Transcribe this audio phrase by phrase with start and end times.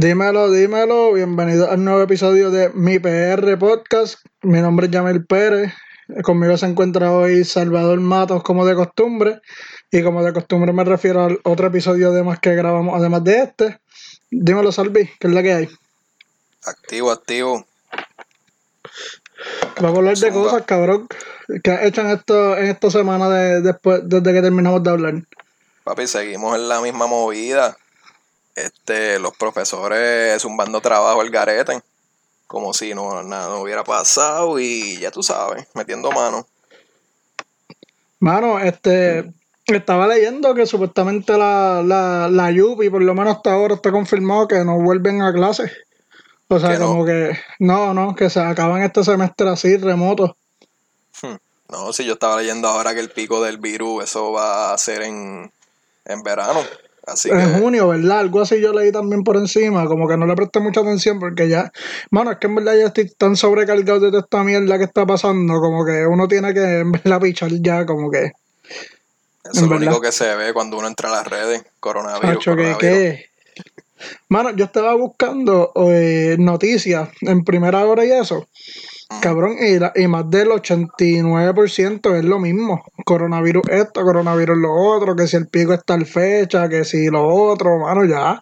[0.00, 1.12] Dímelo, dímelo.
[1.12, 4.18] Bienvenido al nuevo episodio de Mi PR Podcast.
[4.40, 5.74] Mi nombre es Yamil Pérez.
[6.22, 9.42] Conmigo se encuentra hoy Salvador Matos, como de costumbre.
[9.90, 13.42] Y como de costumbre me refiero al otro episodio de más que grabamos, además de
[13.42, 13.78] este.
[14.30, 15.68] Dímelo, Salvi, ¿qué es la que hay?
[16.64, 17.66] Activo, activo.
[19.82, 21.08] Vamos a hablar de cosas, cabrón,
[21.62, 25.14] que has hecho en, esto, en esta semana de, después, desde que terminamos de hablar.
[25.84, 27.76] Papi, seguimos en la misma movida
[28.54, 31.80] este, los profesores zumbando trabajo el garete,
[32.46, 36.46] como si no, nada no hubiera pasado y ya tú sabes, metiendo mano.
[38.18, 39.32] Mano, este,
[39.66, 44.48] estaba leyendo que supuestamente la, la, la Yupi, por lo menos hasta ahora, está confirmado
[44.48, 45.72] que no vuelven a clases.
[46.48, 50.36] O sea, como que, no, no, que se acaban este semestre así, remoto.
[51.22, 51.36] Hmm.
[51.68, 55.02] No, si yo estaba leyendo ahora que el pico del virus, eso va a ser
[55.02, 55.52] en,
[56.04, 56.60] en verano
[57.24, 58.20] en junio, ¿verdad?
[58.20, 61.48] Algo así yo leí también por encima, como que no le presté mucha atención porque
[61.48, 61.72] ya,
[62.10, 65.06] mano, es que en verdad ya estoy tan sobrecargado de toda esta mierda que está
[65.06, 68.32] pasando, como que uno tiene que en verdad pichar ya, como que...
[69.42, 72.44] Eso es lo único que se ve cuando uno entra a las redes, coronavirus.
[72.44, 73.20] coronavirus.
[74.28, 78.48] Mano, yo estaba buscando eh, noticias en primera hora y eso.
[79.18, 82.84] Cabrón, y, y más del 89% es lo mismo.
[83.04, 87.26] Coronavirus esto, coronavirus lo otro, que si el pico está al fecha, que si lo
[87.26, 88.40] otro, mano, ya.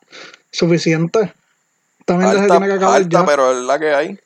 [0.53, 1.33] Suficiente.
[2.05, 3.25] También se tiene que acabar ya.
[3.25, 4.19] pero es la que hay.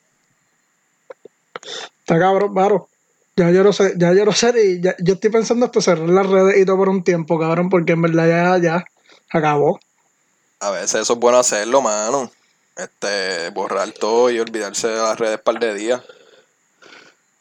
[1.99, 2.89] Está cabrón, claro.
[3.35, 6.09] Ya yo no sé, ya yo no sé, y ya, yo estoy pensando hasta cerrar
[6.09, 8.85] las redes y todo por un tiempo, cabrón, porque en verdad ya, ya
[9.31, 9.79] acabó.
[10.59, 12.29] A veces eso es bueno hacerlo, mano.
[12.75, 16.01] Este, borrar todo y olvidarse de las redes par de días.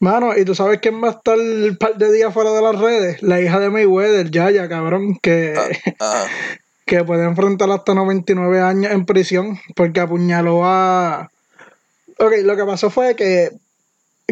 [0.02, 2.76] Mano, ¿y tú sabes quién va a estar un par de días fuera de las
[2.76, 3.22] redes?
[3.22, 5.54] La hija de Mayweather, Yaya, cabrón, que,
[6.00, 6.24] ah,
[6.86, 11.30] que puede enfrentar hasta 99 años en prisión porque apuñaló a...
[12.18, 13.50] Ok, lo que pasó fue que,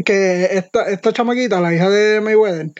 [0.04, 2.70] que esta, esta chamaquita, la hija de Mayweather,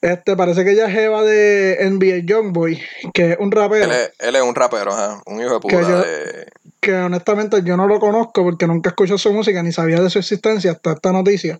[0.00, 2.80] este, parece que ella es Eva de NBA Youngboy,
[3.14, 3.90] que es un rapero.
[4.18, 6.46] Él es, un rapero, ajá, un hijo de puta de
[6.86, 10.20] que honestamente yo no lo conozco porque nunca escuché su música ni sabía de su
[10.20, 11.58] existencia hasta esta noticia.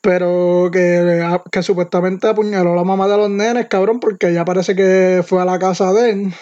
[0.00, 4.74] Pero que, que, supuestamente apuñaló a la mamá de los nenes, cabrón, porque ya parece
[4.74, 6.34] que fue a la casa de él.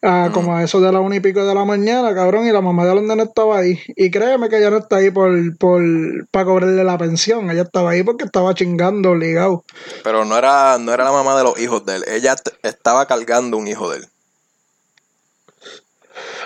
[0.00, 2.84] Como a eso de la una y pico de la mañana, cabrón, y la mamá
[2.84, 3.80] de los nenes estaba ahí.
[3.96, 5.82] Y créeme que ella no está ahí por, por
[6.30, 7.50] para cobrarle la pensión.
[7.50, 9.64] Ella estaba ahí porque estaba chingando obligado.
[10.04, 12.04] Pero no era, no era la mamá de los hijos de él.
[12.08, 14.08] Ella estaba cargando un hijo de él.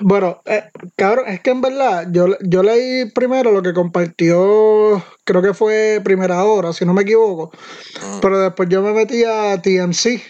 [0.01, 0.65] Bueno, eh,
[0.97, 6.01] cabrón, es que en verdad yo, yo leí primero lo que compartió, creo que fue
[6.03, 7.53] primera hora, si no me equivoco,
[8.21, 10.23] pero después yo me metí a TMC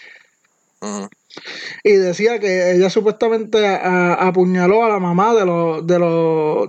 [1.85, 6.69] y decía que ella supuestamente apuñaló a la mamá de los, de los,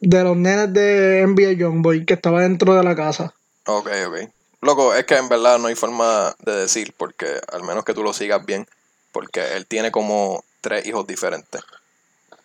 [0.00, 3.32] de los nenes de NBA Youngboy que estaba dentro de la casa.
[3.66, 4.30] Ok, ok.
[4.62, 8.02] Loco, es que en verdad no hay forma de decir, porque al menos que tú
[8.02, 8.66] lo sigas bien,
[9.12, 11.62] porque él tiene como tres hijos diferentes.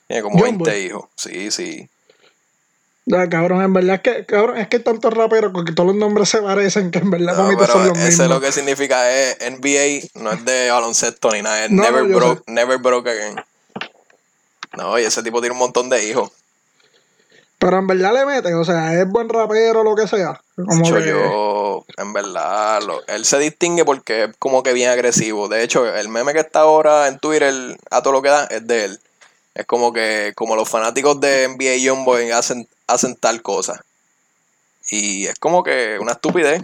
[0.08, 1.06] Tiene como 20 hijos.
[1.16, 1.90] Sí, sí.
[3.06, 6.30] Ya, cabrón, en verdad es que, cabrón, es que tantos raperos porque todos los nombres
[6.30, 10.22] se parecen que en verdad no, pero son los ese lo que significa es NBA,
[10.22, 13.44] no es de baloncesto ni nada, es never, broke, never broke again.
[14.78, 16.32] No, y ese tipo tiene un montón de hijos.
[17.58, 20.42] Pero en verdad le meten, o sea, es buen rapero o lo que sea.
[20.56, 25.48] Como de hecho, yo, en verdad, él se distingue porque es como que bien agresivo.
[25.48, 28.66] De hecho, el meme que está ahora en Twitter, a todo lo que da, es
[28.66, 29.00] de él.
[29.54, 33.84] Es como que, como los fanáticos de NBA Youngboy hacen, hacen tal cosa.
[34.90, 36.64] Y es como que una estupidez.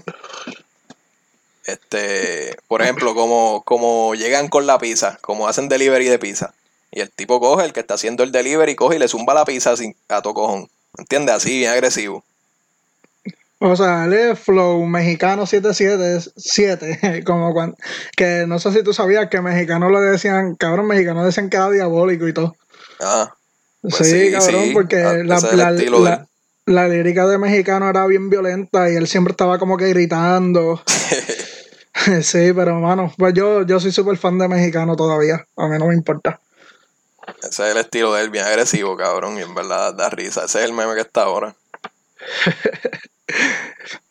[1.66, 6.54] Este, por ejemplo, como, como llegan con la pizza, como hacen delivery de pizza.
[6.92, 9.44] Y el tipo coge, el que está haciendo el delivery, coge y le zumba la
[9.44, 10.70] pizza sin, a tu cojón.
[10.98, 11.36] ¿Entiendes?
[11.36, 12.24] Así, bien agresivo.
[13.60, 17.76] O sea, es Flow Mexicano 777, como cuando,
[18.16, 21.72] que no sé si tú sabías que mexicano le decían, cabrón, mexicano decían que era
[21.72, 22.56] diabólico y todo.
[23.00, 23.34] Ah.
[23.82, 26.28] Pues sí, cabrón, porque ah, la,
[26.66, 30.82] la, lírica de mexicano era bien violenta y él siempre estaba como que gritando.
[32.22, 35.46] sí, pero hermano, pues yo, yo soy súper fan de mexicano todavía.
[35.56, 36.40] A mí no me importa.
[37.42, 40.46] Ese es el estilo de él, bien agresivo, cabrón, y en verdad da risa.
[40.46, 41.56] Ese es el meme que está ahora.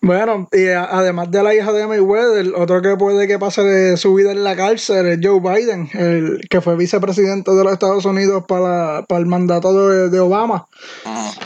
[0.01, 4.15] Bueno, y además de la hija de Mayweather, otro que puede que pase de su
[4.15, 8.45] vida en la cárcel es Joe Biden, el que fue vicepresidente de los Estados Unidos
[8.47, 10.67] para, el mandato de, Obama,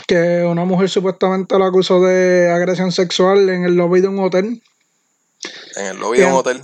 [0.07, 4.61] que una mujer supuestamente lo acusó de agresión sexual en el lobby de un hotel.
[5.75, 6.61] ¿En el lobby de un hotel?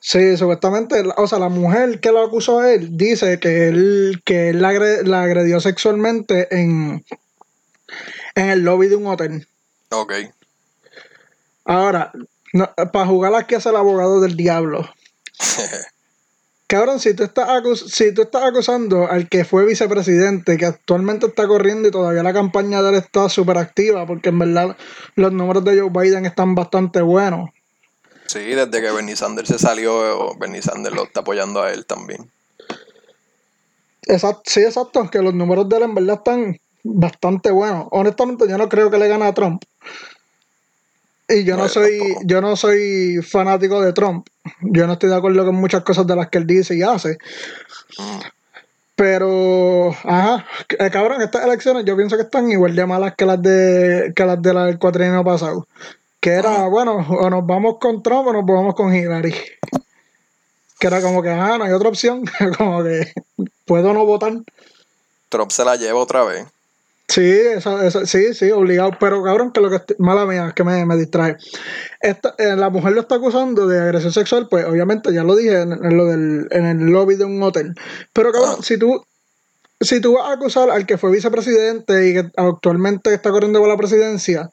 [0.00, 4.50] Sí, supuestamente, o sea, la mujer que lo acusó a él dice que él, que
[4.50, 4.68] él la,
[5.22, 7.04] agredió sexualmente en,
[8.34, 9.46] en el lobby de un hotel.
[9.90, 10.12] Ok.
[11.66, 12.12] Ahora,
[12.92, 14.88] para jugar aquí hace el abogado del diablo.
[16.68, 17.48] Cabrón, si tú, estás
[17.86, 22.32] si tú estás acusando al que fue vicepresidente, que actualmente está corriendo y todavía la
[22.32, 24.76] campaña de él está súper activa, porque en verdad
[25.14, 27.50] los números de Joe Biden están bastante buenos.
[28.26, 32.28] Sí, desde que Bernie Sanders se salió, Bernie Sanders lo está apoyando a él también.
[34.02, 37.86] Exacto, sí, exacto, que los números de él en verdad están bastante buenos.
[37.92, 39.62] Honestamente, yo no creo que le gane a Trump.
[41.28, 44.28] Y yo no, soy, yo no soy fanático de Trump.
[44.60, 47.18] Yo no estoy de acuerdo con muchas cosas de las que él dice y hace.
[48.94, 50.46] Pero, ajá,
[50.78, 54.24] eh, cabrón, estas elecciones yo pienso que están igual de malas que las de que
[54.24, 55.66] las del cuatrienio pasado.
[56.20, 56.68] Que era, ah.
[56.68, 59.34] bueno, o nos vamos con Trump o nos vamos con Hillary.
[60.78, 62.24] Que era como que, ajá, no hay otra opción.
[62.58, 63.12] como que,
[63.64, 64.32] ¿puedo no votar?
[65.28, 66.46] Trump se la lleva otra vez.
[67.08, 68.90] Sí, eso, sí, sí, obligado.
[68.98, 71.36] Pero cabrón, que lo que mala mía, que me, me distrae.
[72.00, 75.62] Esta, eh, la mujer lo está acusando de agresión sexual, pues obviamente ya lo dije
[75.62, 77.74] en, lo del, en el lobby de un hotel.
[78.12, 79.04] Pero cabrón, si tú
[79.80, 83.68] si tú vas a acusar al que fue vicepresidente y que actualmente está corriendo por
[83.68, 84.50] la presidencia,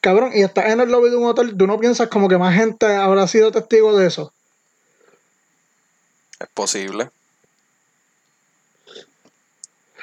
[0.00, 2.54] cabrón, y estás en el lobby de un hotel, tú no piensas como que más
[2.54, 4.32] gente habrá sido testigo de eso.
[6.38, 7.10] Es posible.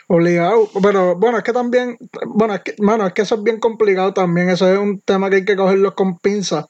[0.08, 0.70] Obligado.
[0.82, 1.98] Pero bueno, es que también,
[2.28, 4.50] bueno, es que, es que eso es bien complicado también.
[4.50, 6.66] Eso es un tema que hay que cogerlo con pinzas.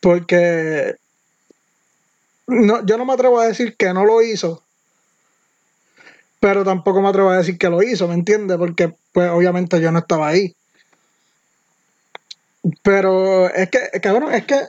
[0.00, 0.96] Porque
[2.46, 4.62] no, yo no me atrevo a decir que no lo hizo.
[6.40, 8.56] Pero tampoco me atrevo a decir que lo hizo, ¿me entiendes?
[8.56, 10.54] Porque pues obviamente yo no estaba ahí.
[12.82, 14.60] Pero es que, cabrón, es que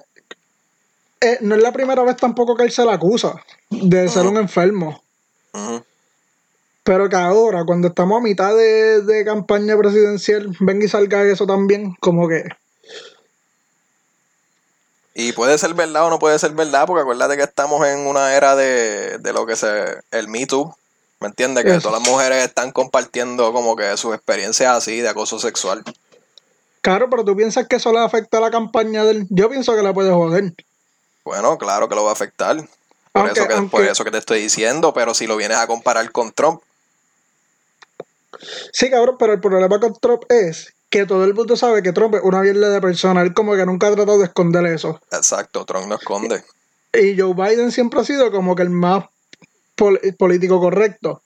[1.22, 3.36] eh, no es la primera vez tampoco que él se la acusa
[3.70, 5.04] de ser un enfermo.
[6.90, 11.96] Pero que ahora, cuando estamos a mitad de, campaña presidencial, ven y salga eso también,
[12.00, 12.50] como que.
[15.14, 18.34] Y puede ser verdad o no puede ser verdad, porque acuérdate que estamos en una
[18.34, 20.00] era de, lo que se.
[20.10, 20.76] el Me Too.
[21.20, 21.64] ¿Me entiendes?
[21.64, 25.84] Que todas las mujeres están compartiendo como que sus experiencias así de acoso sexual.
[26.82, 29.28] Claro, pero tú piensas que eso le afecta a la campaña del.
[29.30, 30.56] Yo pienso que le puede joder.
[31.24, 32.68] Bueno, claro que lo va a afectar.
[33.12, 36.12] Por, eso, que, por eso que te estoy diciendo, pero si lo vienes a comparar
[36.12, 36.62] con Trump,
[38.72, 42.16] Sí, cabrón, pero el problema con Trump es que todo el mundo sabe que Trump
[42.16, 43.22] es una mierda de persona.
[43.22, 45.00] Él como que nunca ha tratado de esconder eso.
[45.12, 46.44] Exacto, Trump no esconde.
[46.94, 49.06] Y Joe Biden siempre ha sido como que el más
[50.18, 51.22] político correcto.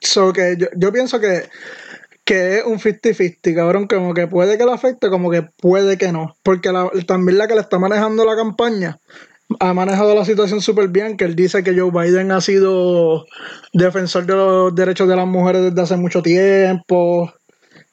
[0.00, 1.48] So que yo, pienso que,
[2.24, 6.12] que es un 50-50, cabrón, como que puede que lo afecte, como que puede que
[6.12, 6.36] no.
[6.42, 6.70] Porque
[7.06, 8.98] también la que le está manejando la campaña
[9.60, 13.26] ha manejado la situación súper bien, que él dice que Joe Biden ha sido
[13.72, 17.32] defensor de los derechos de las mujeres desde hace mucho tiempo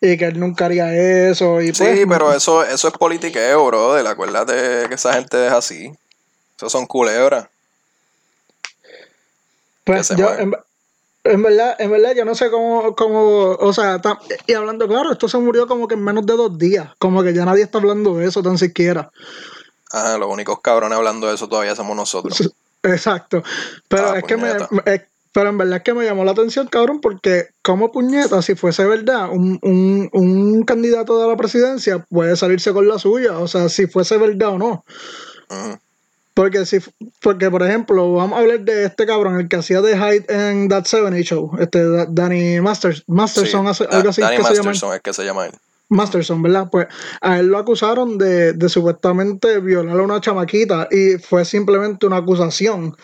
[0.01, 0.93] y que él nunca haría
[1.29, 1.61] eso.
[1.61, 3.93] Y sí, pues, pero eso, eso es politiqueo, bro.
[3.93, 5.91] Acuérdate que esa gente es así.
[6.57, 7.47] Esos son culebras.
[9.85, 14.01] Pues yo, en, verdad, en verdad, yo no sé cómo, cómo o sea,
[14.47, 17.33] y hablando claro, esto se murió como que en menos de dos días, como que
[17.33, 19.11] ya nadie está hablando de eso tan siquiera.
[19.93, 22.51] Ah, los únicos cabrones hablando de eso todavía somos nosotros.
[22.83, 23.43] Exacto.
[23.87, 24.51] Pero ah, es que me,
[25.33, 28.85] pero en verdad es que me llamó la atención, cabrón, porque como puñeta, si fuese
[28.85, 33.67] verdad, un, un, un candidato de la presidencia puede salirse con la suya, o sea,
[33.67, 34.85] si fuese verdad o no.
[36.35, 36.79] Porque si,
[37.21, 40.69] porque por ejemplo, vamos a hablar de este cabrón, el que hacía de Hyde en
[40.69, 45.47] That 70 Show, este Danny Masters, Masterson, algo así Danny Masterson es que se llama
[45.47, 45.53] él.
[45.93, 46.67] Masterson, ¿verdad?
[46.71, 46.87] Pues
[47.21, 52.17] a él lo acusaron de, de supuestamente violar a una chamaquita y fue simplemente una
[52.17, 52.95] acusación.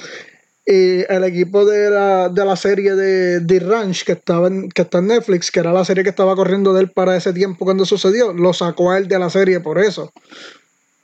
[0.65, 4.83] Y el equipo de la, de la serie de The Ranch, que, estaba en, que
[4.83, 7.65] está en Netflix, que era la serie que estaba corriendo de él para ese tiempo
[7.65, 10.11] cuando sucedió, lo sacó a él de la serie por eso.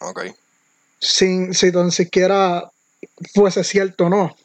[0.02, 0.26] Ok.
[1.00, 2.70] Sin, si tan siquiera
[3.34, 4.36] fuese cierto o no.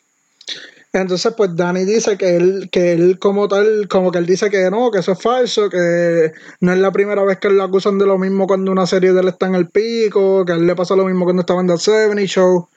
[0.93, 4.69] Entonces, pues Dani dice que él, que él como tal, como que él dice que
[4.71, 7.99] no, que eso es falso, que no es la primera vez que él lo acusan
[7.99, 10.67] de lo mismo cuando una serie de él está en el pico, que a él
[10.67, 12.69] le pasó lo mismo cuando estaba en The 70 Show.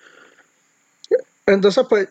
[1.47, 2.07] Entonces, pues,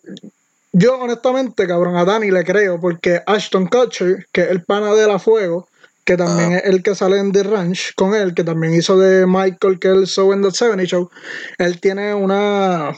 [0.73, 5.07] yo honestamente, cabrón, a Dani le creo, porque Ashton Kutcher, que es el pana de
[5.07, 5.69] la Fuego,
[6.05, 9.25] que también es el que sale en The Ranch con él, que también hizo de
[9.25, 11.11] Michael Kelso en The 70 Show,
[11.59, 12.93] él tiene una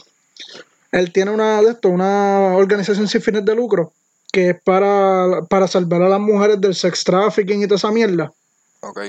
[0.94, 3.92] él tiene una de esto, una organización sin fines de lucro
[4.32, 8.32] que es para, para salvar a las mujeres del sex trafficking y toda esa mierda.
[8.80, 9.00] Ok.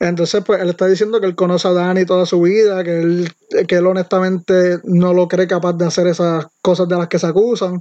[0.00, 3.34] Entonces, pues él está diciendo que él conoce a Dani toda su vida, que él,
[3.68, 7.26] que él honestamente no lo cree capaz de hacer esas cosas de las que se
[7.26, 7.80] acusan.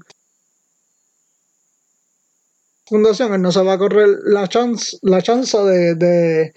[2.87, 6.53] Fundación, él no se va a correr la chance, la chance de, de,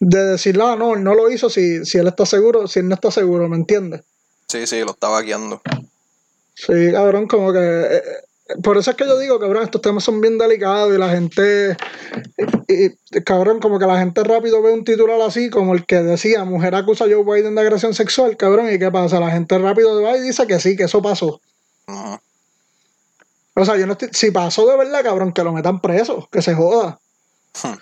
[0.00, 2.88] de decir, ah, no, él no lo hizo si, si él está seguro, si él
[2.88, 4.02] no está seguro, ¿me entiendes?
[4.54, 5.60] Sí, sí, lo estaba guiando.
[6.54, 8.02] Sí, cabrón, como que eh,
[8.62, 11.76] por eso es que yo digo, cabrón, estos temas son bien delicados y la gente,
[12.68, 16.44] y, cabrón, como que la gente rápido ve un titular así, como el que decía,
[16.44, 19.18] mujer acusa a Joe Biden de agresión sexual, cabrón, ¿y qué pasa?
[19.18, 21.40] La gente rápido va y dice que sí, que eso pasó.
[23.56, 26.42] O sea, yo no estoy, si pasó de verdad, cabrón, que lo metan preso, que
[26.42, 27.00] se joda.
[27.60, 27.74] Hmm.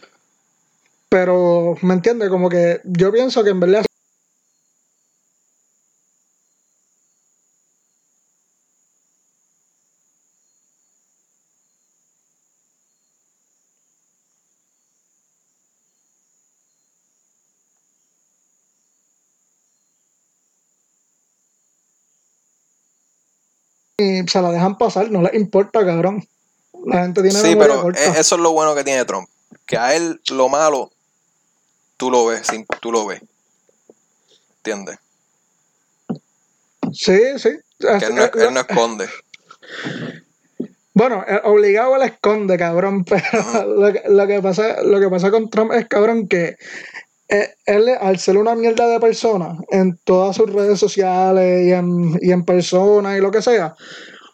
[1.10, 2.30] Pero, ¿me entiendes?
[2.30, 3.84] Como que yo pienso que en verdad
[24.26, 26.26] se la dejan pasar, no les importa, cabrón.
[26.86, 29.28] La gente tiene Sí, pero e, eso es lo bueno que tiene Trump.
[29.66, 30.90] Que a él lo malo,
[31.96, 32.48] tú lo ves,
[32.80, 33.20] tú lo ves.
[34.58, 34.98] ¿Entiendes?
[36.92, 37.50] Sí, sí.
[37.78, 39.08] Que él, no, esconde.
[40.94, 45.30] Bueno, eh, obligado él esconde, cabrón, pero lo, que, lo, que pasa, lo que pasa
[45.30, 46.56] con Trump es, cabrón, que
[47.66, 52.30] él, al ser una mierda de persona en todas sus redes sociales y en, y
[52.30, 53.74] en persona y lo que sea,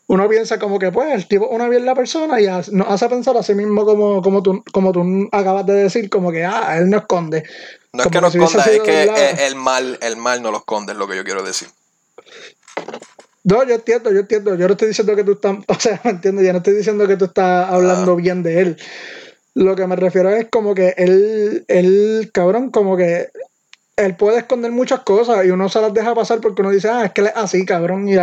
[0.08, 3.36] uno piensa como que, pues, el tipo es una mierda persona y nos hace pensar
[3.36, 6.88] a sí mismo como, como, tú, como tú acabas de decir, como que, ah, él
[6.88, 7.44] no esconde.
[7.92, 10.98] No es que no esconda, es que el mal, el mal no lo esconde, es
[10.98, 11.68] lo que yo quiero decir.
[13.44, 14.54] No, yo entiendo, yo entiendo.
[14.56, 17.16] Yo no estoy diciendo que tú estás, o sea, entiendo, ya no estoy diciendo que
[17.16, 18.16] tú estás hablando ah.
[18.16, 18.76] bien de él.
[19.58, 23.30] Lo que me refiero es como que él, él, cabrón, como que
[23.96, 27.06] él puede esconder muchas cosas y uno se las deja pasar porque uno dice, ah,
[27.06, 28.08] es que él es así, cabrón.
[28.08, 28.18] Y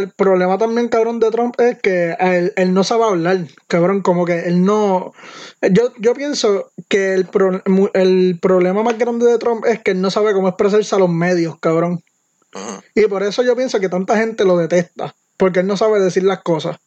[0.00, 2.16] el problema también, cabrón, de Trump es que
[2.56, 3.38] él, no sabe hablar,
[3.68, 5.12] cabrón, como que él no...
[5.70, 7.28] Yo, yo pienso que el,
[7.94, 11.10] el problema más grande de Trump es que él no sabe cómo expresarse a los
[11.10, 12.02] medios, cabrón.
[12.94, 16.24] Y por eso yo pienso que tanta gente lo detesta, porque él no sabe decir
[16.24, 16.78] las cosas.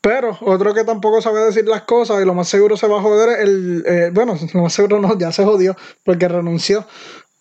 [0.00, 3.02] Pero otro que tampoco sabe decir las cosas y lo más seguro se va a
[3.02, 6.86] joder, el, eh, bueno, lo más seguro no, ya se jodió porque renunció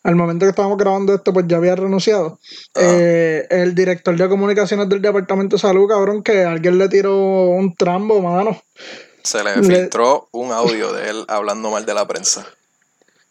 [0.04, 2.40] al momento que estábamos grabando esto, pues ya había renunciado.
[2.76, 2.82] Ah.
[2.82, 7.74] Eh, el director de comunicaciones del Departamento de Salud, cabrón, que alguien le tiró un
[7.76, 8.62] trambo, mano.
[9.24, 12.46] Se le filtró un audio de él hablando mal de la prensa.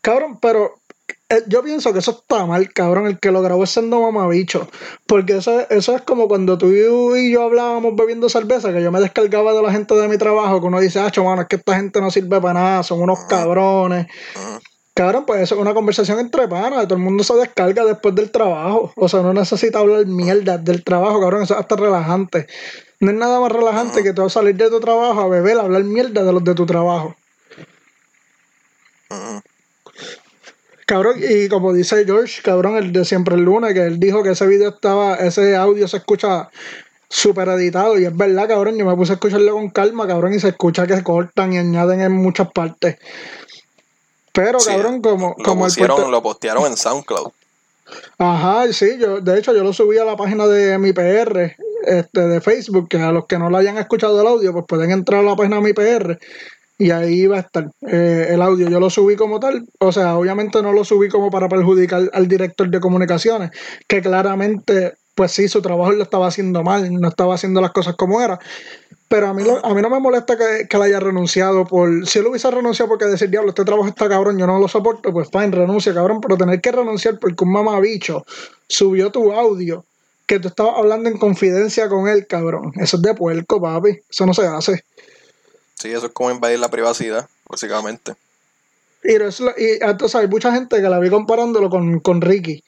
[0.01, 0.75] Cabrón, pero
[1.29, 3.07] eh, yo pienso que eso está mal, cabrón.
[3.07, 4.69] El que lo grabó es siendo mamabicho.
[5.07, 6.73] Porque eso, eso es como cuando tú
[7.17, 10.61] y yo hablábamos bebiendo cerveza, que yo me descargaba de la gente de mi trabajo,
[10.61, 13.21] que uno dice, ah, mano, es que esta gente no sirve para nada, son unos
[13.29, 14.07] cabrones.
[14.95, 16.85] Cabrón, pues eso es una conversación entre panas.
[16.85, 18.93] Todo el mundo se descarga después del trabajo.
[18.97, 21.43] O sea, no necesita hablar mierda del trabajo, cabrón.
[21.43, 22.47] Eso es hasta relajante.
[23.01, 25.85] No es nada más relajante que tú salir de tu trabajo a beber, a hablar
[25.85, 27.17] mierda de los de tu trabajo.
[30.87, 34.31] Cabrón, y como dice George, cabrón, el de siempre el lunes, que él dijo que
[34.31, 36.51] ese video estaba, ese audio se escucha
[37.09, 37.99] súper editado.
[37.99, 38.77] Y es verdad, cabrón.
[38.77, 41.59] Yo me puse a escucharlo con calma, cabrón, y se escucha que se cortan y
[41.59, 42.99] añaden en muchas partes.
[44.33, 47.33] Pero, cabrón, como, lo como pusieron, Lo postearon en SoundCloud.
[48.19, 52.21] Ajá, sí, yo, de hecho yo lo subí a la página de mi PR, este,
[52.21, 55.21] de Facebook, que a los que no lo hayan escuchado el audio, pues pueden entrar
[55.21, 56.19] a la página de mi PR
[56.83, 58.69] y ahí va a estar eh, el audio.
[58.69, 62.27] Yo lo subí como tal, o sea, obviamente no lo subí como para perjudicar al
[62.27, 63.51] director de comunicaciones,
[63.87, 67.97] que claramente, pues sí, su trabajo lo estaba haciendo mal, no estaba haciendo las cosas
[67.97, 68.39] como era.
[69.09, 72.07] Pero a mí, a mí no me molesta que, que él haya renunciado por.
[72.07, 75.13] Si él hubiese renunciado porque decir, diablo, este trabajo está cabrón, yo no lo soporto,
[75.13, 76.21] pues fine, renuncia, cabrón.
[76.23, 78.25] Pero tener que renunciar porque un mamabicho
[78.69, 79.85] subió tu audio
[80.27, 82.73] que tú estabas hablando en confidencia con él, cabrón.
[82.81, 84.01] Eso es de puerco, papi.
[84.09, 84.83] Eso no se hace.
[85.75, 88.15] Sí, eso es como invadir la privacidad, básicamente.
[89.05, 92.65] Y, eso, y entonces hay mucha gente que la vi comparándolo con, con Ricky.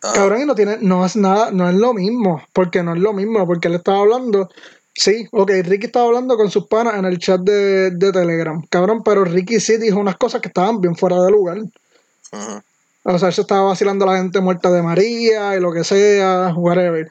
[0.00, 3.12] Cabrón, y no tiene, no es nada, no es lo mismo, porque no es lo
[3.12, 4.48] mismo, porque él estaba hablando
[4.98, 8.60] Sí, ok, Ricky estaba hablando con sus panas en el chat de, Telegram.
[8.68, 11.58] Cabrón, pero Ricky sí dijo unas cosas que estaban bien fuera de lugar.
[13.04, 15.84] O sea, él se estaba vacilando a la gente muerta de María y lo que
[15.84, 17.08] sea, whatever.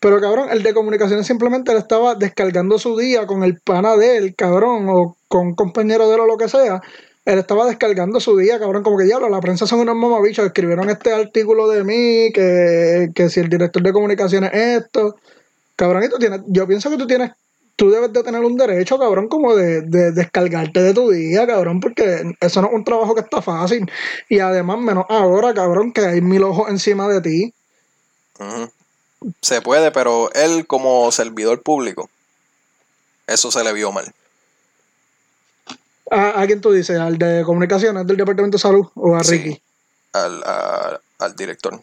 [0.00, 4.18] Pero cabrón, el de comunicaciones simplemente le estaba descargando su día con el pana de
[4.18, 6.82] él, cabrón, o con un compañero de él o lo que sea.
[7.32, 10.90] Él estaba descargando su día, cabrón, como que diablo, la prensa son unos mamabichos, escribieron
[10.90, 15.16] este artículo de mí, que, que si el director de comunicaciones es esto,
[15.76, 17.30] cabrón, y tú tienes, yo pienso que tú tienes
[17.80, 21.80] tú debes de tener un derecho, cabrón, como de, de, descargarte de tu día, cabrón,
[21.80, 23.90] porque eso no es un trabajo que está fácil.
[24.28, 27.54] Y además, menos ahora, cabrón, que hay mil ojos encima de ti.
[29.40, 32.10] Se puede, pero él como servidor público,
[33.26, 34.12] eso se le vio mal.
[36.10, 36.98] ¿A, quién tú dices?
[36.98, 39.60] ¿Al de comunicaciones del Departamento de Salud o a Ricky?
[40.12, 40.42] Al,
[41.18, 41.80] al director.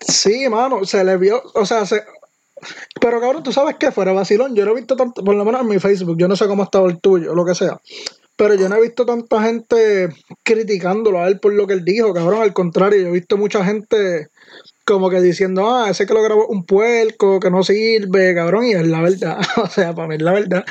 [0.00, 2.04] Sí, mano, se le vio, o sea, se,
[3.00, 5.62] pero cabrón, tú sabes que fuera vacilón, yo no he visto tanto, por lo menos
[5.62, 7.80] en mi Facebook, yo no sé cómo ha estado el tuyo, lo que sea.
[8.36, 10.08] Pero yo no he visto tanta gente
[10.42, 12.42] criticándolo a él por lo que él dijo, cabrón.
[12.42, 14.28] Al contrario, yo he visto mucha gente
[14.84, 18.72] como que diciendo, ah, ese que lo grabó un puerco, que no sirve, cabrón, y
[18.72, 19.38] es la verdad.
[19.62, 20.64] o sea, para mí es la verdad.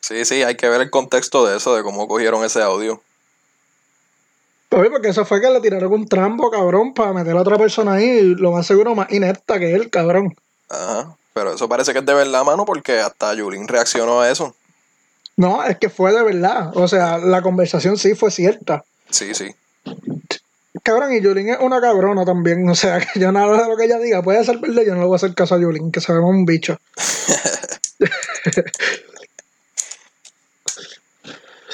[0.00, 3.00] Sí, sí, hay que ver el contexto de eso, de cómo cogieron ese audio.
[4.68, 7.94] Pues, porque eso fue que le tiraron un trampo, cabrón, para meter a otra persona
[7.94, 10.36] ahí, lo más seguro más inepta que él, cabrón.
[10.68, 11.16] Ajá.
[11.32, 14.54] Pero eso parece que es de verdad, mano, porque hasta Yulín reaccionó a eso.
[15.36, 16.70] No, es que fue de verdad.
[16.74, 18.84] O sea, la conversación sí fue cierta.
[19.10, 19.54] Sí, sí.
[20.82, 22.68] Cabrón, y Yulín es una cabrona también.
[22.68, 25.00] O sea, que yo nada de lo que ella diga puede ser verdad, yo no
[25.00, 26.78] le voy a hacer caso a Yulín, que sabemos un bicho.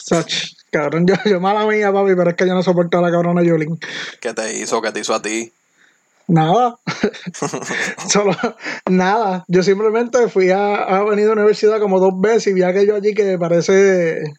[0.06, 3.10] Such, cabrón, yo, yo mala mía, papi, pero es que yo no soporto a la
[3.10, 3.76] cabrona Yulín.
[4.20, 4.80] ¿Qué te hizo?
[4.80, 5.52] ¿Qué te hizo a ti?
[6.28, 6.78] Nada.
[8.08, 8.36] Solo
[8.88, 9.44] nada.
[9.48, 13.36] Yo simplemente fui a, a Avenida Universidad como dos veces y vi aquello allí que
[13.36, 14.32] parece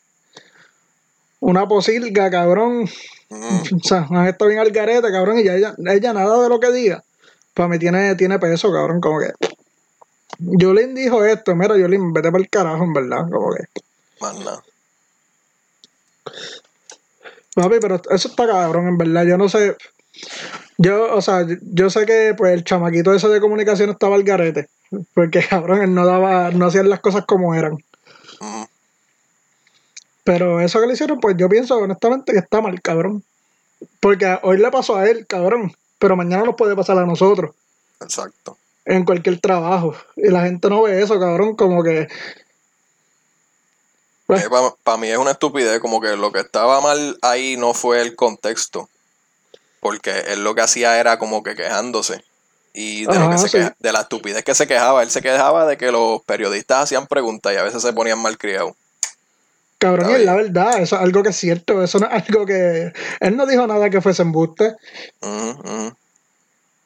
[1.42, 2.90] una posilga, cabrón.
[3.30, 3.76] Mm.
[3.76, 6.72] O sea, esto bien al garete, cabrón, y ya ella, ella nada de lo que
[6.72, 7.04] diga.
[7.54, 9.34] Para mí tiene, tiene peso, cabrón, como que.
[10.40, 13.66] Yolín dijo esto, mira, Yolín, vete para el carajo, en verdad, como que.
[14.22, 14.64] Más nada.
[17.56, 19.26] Papi, pero eso está cabrón, en verdad.
[19.26, 19.76] Yo no sé.
[20.78, 24.70] Yo, o sea, yo sé que pues el chamaquito ese de comunicación estaba al garete.
[25.14, 27.78] Porque cabrón, él no daba, no hacían las cosas como eran.
[30.24, 33.24] Pero eso que le hicieron, pues yo pienso honestamente que está mal, cabrón.
[34.00, 35.72] Porque hoy le pasó a él, cabrón.
[36.00, 37.56] Pero mañana nos puede pasar a nosotros.
[38.02, 38.58] Exacto.
[38.86, 39.96] En cualquier trabajo.
[40.16, 42.08] Y la gente no ve eso, cabrón, como que.
[44.28, 44.50] Pues, eh,
[44.84, 48.16] Para mí es una estupidez, como que lo que estaba mal ahí no fue el
[48.16, 48.90] contexto
[49.80, 52.22] porque él lo que hacía era como que quejándose.
[52.74, 55.78] Y de, lo que se de la estupidez que se quejaba, él se quejaba de
[55.78, 58.74] que los periodistas hacían preguntas y a veces se ponían mal criados.
[59.80, 62.92] Cabrón, y la verdad, eso es algo que es cierto, eso no es algo que...
[63.20, 64.76] Él no dijo nada que fuese embuste.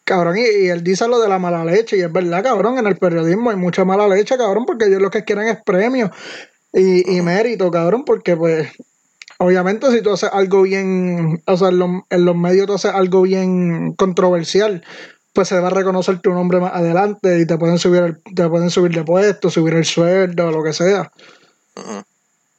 [0.04, 2.88] Cabrón, y, y, él dice lo de la mala leche, y es verdad, cabrón, en
[2.88, 6.12] el periodismo hay mucha mala leche, cabrón, porque ellos lo que quieren es premio
[6.74, 8.70] y, y mérito, cabrón, porque pues
[9.42, 13.94] Obviamente, si tú haces algo bien, o sea, en los, medios tú haces algo bien
[13.94, 14.84] controversial,
[15.34, 18.70] pues se va a reconocer tu nombre más adelante y te pueden subir, te pueden
[18.70, 21.12] subir de puesto, subir el sueldo, lo que sea.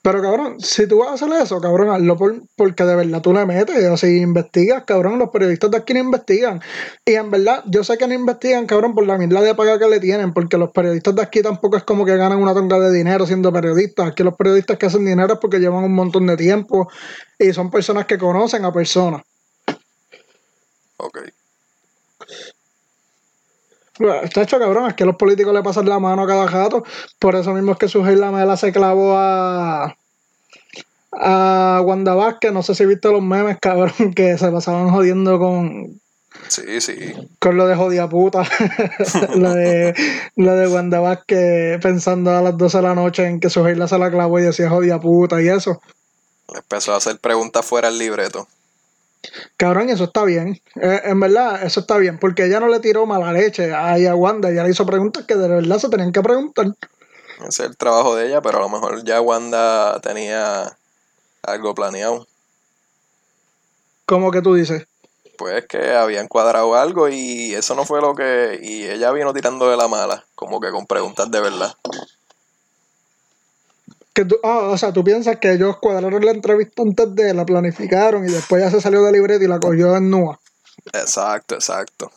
[0.03, 3.33] Pero cabrón, si tú vas a hacer eso, cabrón, hazlo por, porque de verdad tú
[3.33, 6.61] le metes, si investigas, cabrón, los periodistas de aquí no investigan.
[7.05, 9.87] Y en verdad, yo sé que no investigan, cabrón, por la misma de paga que
[9.87, 12.93] le tienen, porque los periodistas de aquí tampoco es como que ganan una tonga de
[12.93, 14.09] dinero siendo periodistas.
[14.09, 16.91] Aquí los periodistas que hacen dinero es porque llevan un montón de tiempo
[17.39, 19.23] y son personas que conocen a personas.
[20.97, 21.42] Ok.
[24.23, 26.85] Está hecho cabrón, es que los políticos le pasan la mano a cada jato.
[27.19, 29.97] Por eso mismo es que su la Mela se clavó a.
[31.13, 32.53] a Wanda Vázquez.
[32.53, 36.01] No sé si viste los memes, cabrón, que se pasaban jodiendo con.
[36.49, 36.97] Sí, sí.
[37.39, 38.43] Con lo de jodida puta.
[39.37, 39.95] lo, de,
[40.37, 43.99] lo de Wanda Vázquez pensando a las 12 de la noche en que su se
[43.99, 45.81] la clavó y decía jodida puta y eso.
[46.55, 48.47] Empezó a hacer preguntas fuera del libreto.
[49.57, 50.61] Cabrón, eso está bien.
[50.77, 52.19] Eh, en verdad, eso está bien.
[52.19, 54.51] Porque ella no le tiró mala leche a, a Wanda.
[54.51, 56.67] Ella le hizo preguntas que de verdad se tenían que preguntar.
[57.39, 60.77] Ese es el trabajo de ella, pero a lo mejor ya Wanda tenía
[61.43, 62.27] algo planeado.
[64.07, 64.87] ¿Cómo que tú dices?
[65.39, 68.59] Pues que habían cuadrado algo y eso no fue lo que.
[68.63, 71.75] Y ella vino tirando de la mala, como que con preguntas de verdad.
[74.13, 77.47] Que tú, ah, o sea, tú piensas que ellos cuadraron la entrevista antes de la
[77.47, 80.39] planificaron y después ya se salió de libreta y la cogió en NUA.
[80.93, 82.13] Exacto, exacto.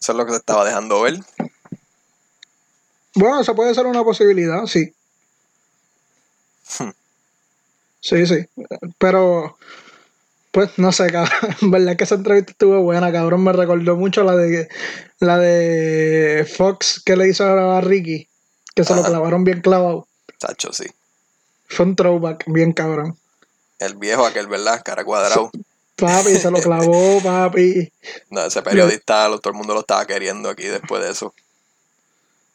[0.00, 1.20] Eso es lo que se estaba dejando ver.
[3.14, 4.92] Bueno, eso puede ser una posibilidad, sí.
[6.78, 6.90] Hmm.
[8.00, 8.46] Sí, sí.
[8.98, 9.56] Pero,
[10.50, 11.56] pues no sé, cabrón.
[11.70, 13.44] verdad que esa entrevista estuvo buena, cabrón.
[13.44, 14.68] Me recordó mucho la de
[15.20, 18.28] la de Fox que le hizo a Ricky
[18.76, 20.06] que se lo clavaron bien clavado.
[20.38, 20.84] Tacho, sí.
[21.66, 23.16] Fue un throwback bien cabrón.
[23.78, 24.82] El viejo aquel, ¿verdad?
[24.84, 25.50] Cara cuadrado.
[25.96, 27.90] Papi, se lo clavó, papi.
[28.28, 31.34] No, ese periodista, todo el mundo lo estaba queriendo aquí después de eso.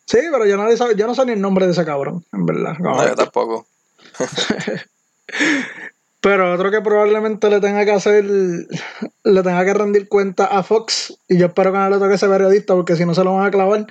[0.06, 2.78] Sí, pero yo no, yo no sé ni el nombre de ese cabrón, en verdad.
[2.78, 3.66] No, yo tampoco.
[6.22, 11.18] pero otro que probablemente le tenga que hacer, le tenga que rendir cuenta a Fox,
[11.28, 13.48] y yo espero que no le toque ese periodista, porque si no se lo van
[13.48, 13.88] a clavar,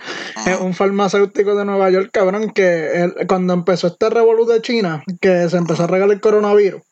[0.47, 5.49] es un farmacéutico de Nueva York, cabrón, que cuando empezó este revolú de China, que
[5.49, 6.83] se empezó a regalar el coronavirus,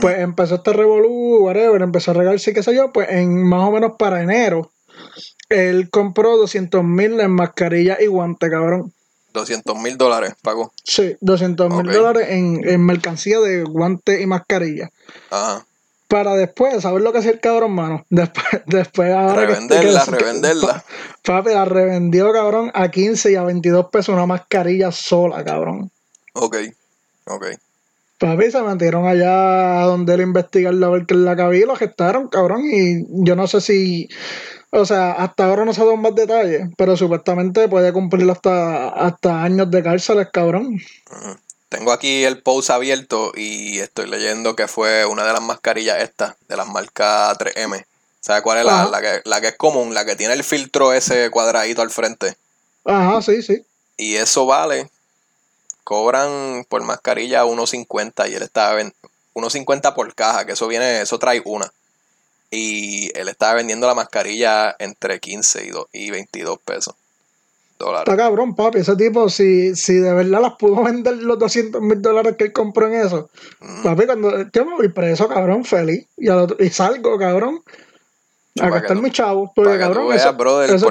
[0.00, 3.72] pues empezó este revolú, whatever, empezó a regalarse, qué sé yo, pues en más o
[3.72, 4.70] menos para enero,
[5.48, 8.92] él compró 200 mil en mascarilla y guante, cabrón.
[9.32, 10.72] 200 mil dólares pagó.
[10.84, 14.90] Sí, 200 mil dólares en, en, mercancía de guante y mascarilla.
[15.30, 15.64] Ajá.
[16.08, 18.04] Para después, ¿sabes lo que hacía el cabrón, mano?
[18.10, 20.84] Después, después ahora revenderla, revenderla.
[21.24, 25.92] Papi, la revendió, cabrón, a 15 y a 22 pesos una mascarilla sola, cabrón.
[26.32, 26.56] Ok,
[27.26, 27.46] ok.
[28.18, 32.26] Papi, se metieron allá donde él investigarlo a ver qué la cabía y lo gestaron,
[32.26, 32.62] cabrón.
[32.64, 34.08] Y yo no sé si
[34.70, 38.88] o sea, hasta ahora no se ha dado más detalles, pero supuestamente puede cumplir hasta,
[38.88, 40.80] hasta años de cárcel, cabrón.
[41.68, 46.34] Tengo aquí el post abierto y estoy leyendo que fue una de las mascarillas estas,
[46.48, 47.84] de las marcas 3M.
[48.20, 49.94] ¿Sabes cuál es la, la, que, la que es común?
[49.94, 52.36] La que tiene el filtro ese cuadradito al frente.
[52.84, 53.64] Ajá, sí, sí.
[53.96, 54.90] Y eso vale.
[55.84, 61.42] Cobran por mascarilla 1.50 y él estaba 1.50 por caja, que eso viene, eso trae
[61.44, 61.72] una.
[62.50, 66.94] Y él estaba vendiendo la mascarilla entre 15 y, y 22 pesos.
[67.78, 68.12] Dólares.
[68.12, 68.78] Está cabrón, papi.
[68.80, 72.52] Ese tipo, si, si de verdad las pudo vender los 200 mil dólares que él
[72.52, 73.82] compró en eso, mm.
[73.82, 76.06] papi, cuando yo me voy preso, cabrón, feliz.
[76.18, 77.62] Y, y salgo, cabrón.
[78.60, 79.50] A gastar mis chavos.
[79.54, 80.36] Porque, cabrón, esos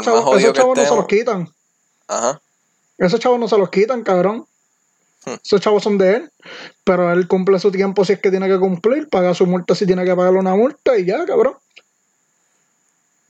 [0.01, 1.47] chavos, esos chavos no se los quitan.
[2.07, 2.41] Ajá.
[2.97, 4.45] Esos chavos no se los quitan, cabrón.
[5.43, 6.31] Esos chavos son de él,
[6.83, 9.85] pero él cumple su tiempo si es que tiene que cumplir, paga su multa si
[9.85, 11.55] tiene que pagarle una multa y ya, cabrón.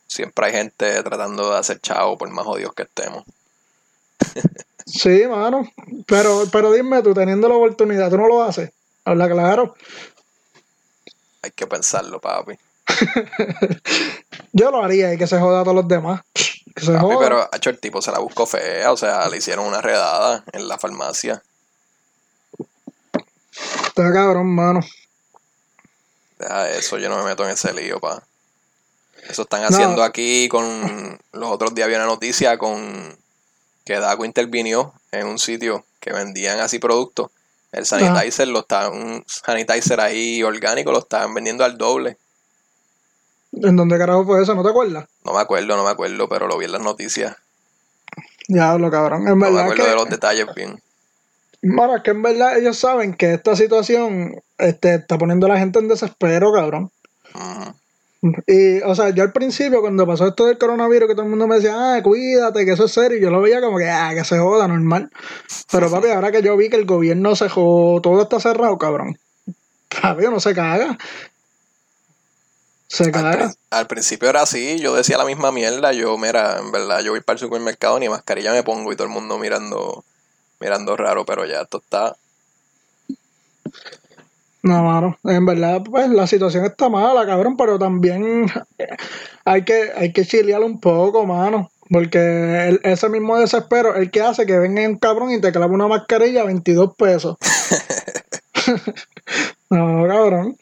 [0.07, 3.23] Siempre hay gente tratando de hacer chavo por más odios que estemos.
[4.85, 5.69] sí, mano.
[6.07, 8.71] Pero, pero dime tú, teniendo la oportunidad, ¿tú no lo haces?
[9.05, 9.75] Habla claro.
[11.41, 12.57] Hay que pensarlo, papi.
[14.51, 16.21] Yo lo haría y que se joda a todos los demás.
[16.33, 19.65] Que se papi, pero hecho el tipo se la buscó fea, o sea, le hicieron
[19.65, 21.41] una redada en la farmacia.
[23.99, 24.79] Está cabrón, mano.
[26.37, 28.23] Deja eso, yo no me meto en ese lío, pa.
[29.27, 31.19] Eso están haciendo aquí con.
[31.33, 33.17] Los otros días había una noticia con.
[33.83, 37.29] Que Daco intervinió en un sitio que vendían así productos.
[37.73, 38.93] El sanitizer lo estaban.
[38.93, 42.17] Un sanitizer ahí orgánico lo estaban vendiendo al doble.
[43.51, 44.55] ¿En dónde carajo fue eso?
[44.55, 45.09] ¿No te acuerdas?
[45.25, 47.35] No me acuerdo, no me acuerdo, pero lo vi en las noticias.
[48.47, 49.27] Ya, lo cabrón.
[49.27, 50.81] En no me acuerdo de los detalles bien.
[51.61, 55.59] Bueno, es que en verdad ellos saben que esta situación este, está poniendo a la
[55.59, 56.91] gente en desespero, cabrón.
[58.47, 61.47] Y, o sea, yo al principio, cuando pasó esto del coronavirus, que todo el mundo
[61.47, 64.25] me decía, ah, cuídate, que eso es serio, yo lo veía como que, ah, que
[64.25, 65.09] se joda, normal.
[65.71, 69.17] Pero, papi, ahora que yo vi que el gobierno se jodó, todo está cerrado, cabrón.
[70.01, 70.97] Papi, no se caga.
[72.87, 73.53] Se caga.
[73.69, 77.21] Al, principio era así, yo decía la misma mierda, yo, mira, en verdad, yo voy
[77.21, 80.03] para el supermercado, ni mascarilla me pongo y todo el mundo mirando
[80.59, 82.15] mirando raro, pero ya esto está.
[84.61, 88.51] No, mano, en verdad, pues la situación está mala, cabrón, pero también
[89.45, 91.71] hay que, hay que chilear un poco, mano.
[91.89, 95.87] Porque ese mismo desespero, el que hace que venga un cabrón y te clave una
[95.87, 97.37] mascarilla a 22 pesos.
[99.71, 100.55] no, cabrón.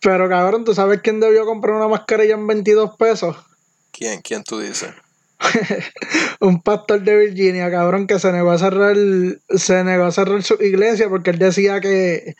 [0.00, 3.36] Pero cabrón, ¿tú sabes quién debió comprar una mascarilla en 22 pesos?
[3.90, 4.22] ¿Quién?
[4.22, 4.94] ¿Quién tú dices?
[6.40, 10.54] un pastor de Virginia, cabrón, que se negó a cerrar se negó a cerrar su
[10.54, 12.36] iglesia porque él decía que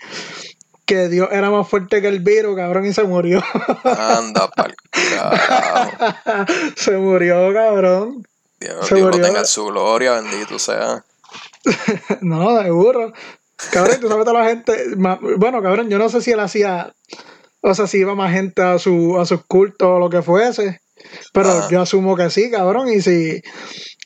[0.86, 3.42] que Dios era más fuerte que el virus, cabrón, y se murió.
[3.82, 4.74] Anda, pal
[6.76, 8.24] Se murió, cabrón.
[8.60, 11.04] Dios, se Dios tenga su gloria, bendito sea.
[12.20, 13.12] no, seguro.
[13.72, 14.94] Cabrón, tú sabes toda la gente.
[14.96, 16.94] Bueno, cabrón, yo no sé si él hacía.
[17.60, 20.80] O sea, si iba más gente a su, a sus cultos o lo que fuese.
[21.32, 22.88] Pero yo asumo que sí, cabrón.
[22.88, 23.42] Y si,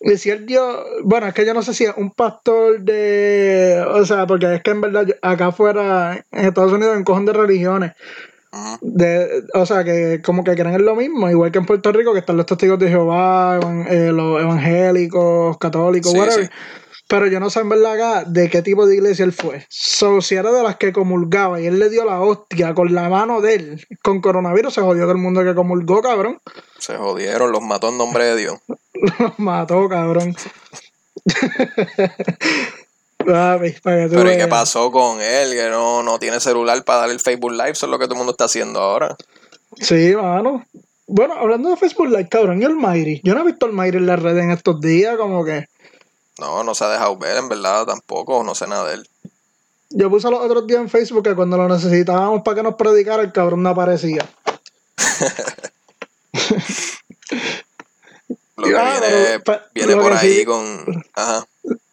[0.00, 0.84] y si él dio.
[1.04, 3.84] Bueno, es que yo no sé si es un pastor de.
[3.94, 7.32] O sea, porque es que en verdad acá afuera, en Estados Unidos, en cojón de
[7.32, 7.92] religiones.
[8.80, 12.12] De, o sea, que como que creen en lo mismo, igual que en Puerto Rico,
[12.12, 16.50] que están los testigos de Jehová, eh, los evangélicos, católicos, whatever.
[17.10, 19.66] Pero yo no sé en verdad acá de qué tipo de iglesia él fue.
[19.68, 23.08] So, si era de las que comulgaba y él le dio la hostia con la
[23.08, 26.40] mano de él, con coronavirus, se jodió todo el mundo que comulgó, cabrón.
[26.78, 28.60] Se jodieron, los mató en nombre de Dios.
[29.18, 30.36] los mató, cabrón.
[33.24, 33.66] Pero
[34.32, 35.50] ¿y qué pasó con él?
[35.50, 38.14] Que no, no tiene celular para dar el Facebook Live, eso es lo que todo
[38.14, 39.16] el mundo está haciendo ahora.
[39.80, 40.64] Sí, mano.
[41.08, 43.20] Bueno, hablando de Facebook Live, cabrón, y el Mayri.
[43.24, 45.66] Yo no he visto el Mayri en las redes en estos días, como que.
[46.40, 49.06] No, no se ha dejado ver, en verdad, tampoco, no sé nada de él.
[49.90, 53.22] Yo puse los otros días en Facebook que cuando lo necesitábamos para que nos predicara,
[53.22, 54.26] el cabrón no aparecía.
[58.56, 59.42] lo que viene,
[59.74, 61.04] viene por ahí con.
[61.14, 61.46] Ajá.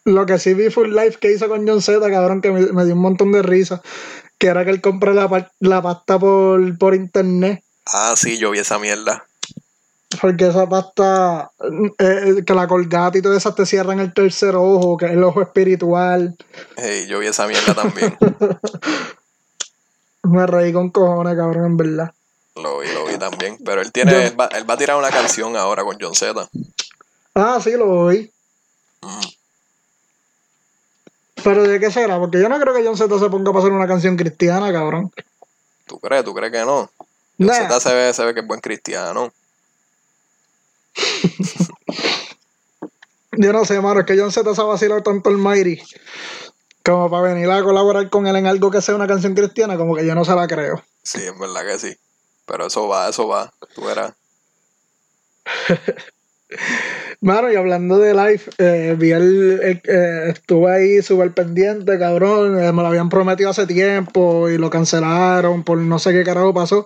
[0.05, 2.93] Lo que sí vi Full Life que hizo con John Z, cabrón, que me, dio
[2.93, 3.81] un montón de risa.
[4.37, 7.63] Que era que él compró la, la pasta por, por internet.
[7.85, 9.25] Ah, sí, yo vi esa mierda.
[10.21, 11.51] Porque esa pasta,
[11.99, 15.23] eh, que la colgata y todas esas te cierran el tercer ojo, que es el
[15.23, 16.35] ojo espiritual.
[16.77, 18.17] Hey, yo vi esa mierda también.
[20.23, 22.13] Me reí con cojones, cabrón, en verdad.
[22.55, 23.57] Lo vi, lo vi también.
[23.63, 26.49] Pero él tiene, él, va, a tirar una canción ahora con John Z.
[27.35, 28.31] Ah, sí, lo vi.
[31.43, 32.17] Pero ¿de qué será?
[32.17, 35.11] Porque yo no creo que John Z se ponga a pasar una canción cristiana, cabrón.
[35.85, 36.23] ¿Tú crees?
[36.23, 36.89] ¿Tú crees que no?
[37.37, 39.31] John Z se ve, se ve que es buen cristiano.
[43.37, 45.81] yo no sé, mano, es que John Z se ha vacilado tanto el Mighty
[46.83, 49.95] como para venir a colaborar con él en algo que sea una canción cristiana, como
[49.95, 50.81] que yo no se la creo.
[51.03, 51.97] Sí, es verdad que sí.
[52.45, 53.53] Pero eso va, eso va.
[53.75, 54.13] Tú verás.
[57.19, 62.59] Mano, y hablando de live, eh, vi el, eh, estuve ahí súper pendiente, cabrón.
[62.59, 66.53] Eh, me lo habían prometido hace tiempo y lo cancelaron por no sé qué carajo
[66.53, 66.85] pasó.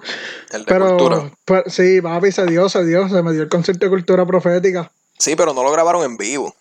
[0.52, 1.32] El de pero, cultura.
[1.44, 4.89] Pues, sí, papi, se dio, se dio, se me dio el concierto de cultura profética.
[5.17, 6.56] Sí, pero no lo grabaron en vivo.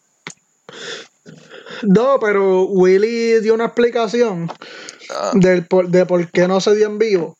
[1.83, 4.51] No, pero Willy dio una explicación
[5.11, 5.31] ah.
[5.35, 7.37] del, de por qué no se dio en vivo.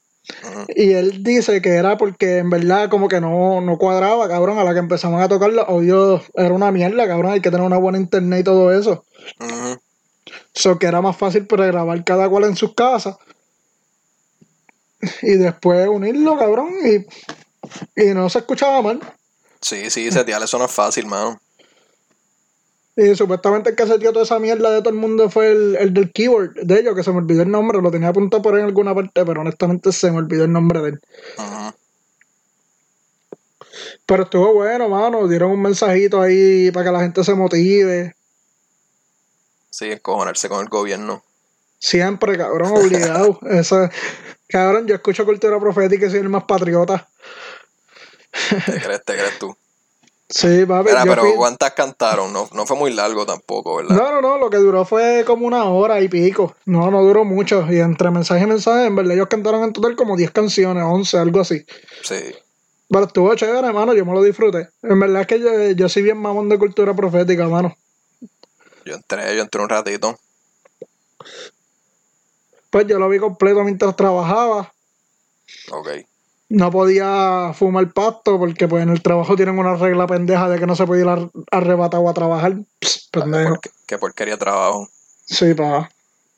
[0.75, 4.65] Y él dice que era porque en verdad como que no, no cuadraba, cabrón, a
[4.65, 7.99] la que empezamos a tocarlo, obvio, era una mierda, cabrón, hay que tener una buena
[7.99, 9.05] internet y todo eso.
[9.41, 9.77] Uh
[10.79, 13.17] que era más fácil para grabar cada cual en sus casas
[15.23, 19.01] y después unirlo, cabrón, y, y no se escuchaba mal.
[19.61, 21.41] Sí, sí, setear eso no es fácil, mano.
[23.03, 25.95] Y supuestamente el que se dio toda esa mierda de todo el mundo fue el,
[25.95, 28.61] del keyboard de ellos, que se me olvidó el nombre, lo tenía apuntado por ahí
[28.61, 31.01] en alguna parte, pero honestamente se me olvidó el nombre de él.
[34.05, 35.27] Pero estuvo bueno, mano.
[35.29, 38.15] Dieron un mensajito ahí para que la gente se motive.
[39.71, 41.25] Sí, encojonarse con el gobierno.
[41.79, 43.39] Siempre, cabrón, obligado.
[43.49, 43.89] Eso,
[44.47, 47.09] cabrón, yo escucho cultura profética y soy el más patriota.
[48.67, 49.57] ¿Te crees, te crees tú?
[50.31, 50.91] Sí, papi.
[51.05, 52.33] pero ¿cuántas cantaron?
[52.33, 53.97] No, no fue muy largo tampoco, ¿verdad?
[53.97, 56.55] No, no, no, lo que duró fue como una hora y pico.
[56.67, 57.67] No, no duró mucho.
[57.69, 61.19] Y entre mensaje y mensaje, en verdad, ellos cantaron en total como 10 canciones, 11,
[61.19, 61.65] algo así.
[62.05, 62.33] Sí.
[62.89, 64.69] Pero estuvo chévere, hermano, yo me lo disfruté.
[64.85, 67.77] En verdad es que yo, yo soy bien mamón de cultura profética, hermano.
[68.85, 70.17] Yo entré, yo entré un ratito.
[72.71, 74.73] Pues yo lo vi completo mientras trabajaba.
[75.73, 75.89] Ok
[76.51, 80.67] no podía fumar pasto porque pues en el trabajo tienen una regla pendeja de que
[80.67, 82.57] no se puede ir arrebatado a trabajar.
[83.15, 83.55] Ah,
[83.87, 84.89] ¿Qué, porquería trabajo?
[85.27, 85.89] Sí, pa.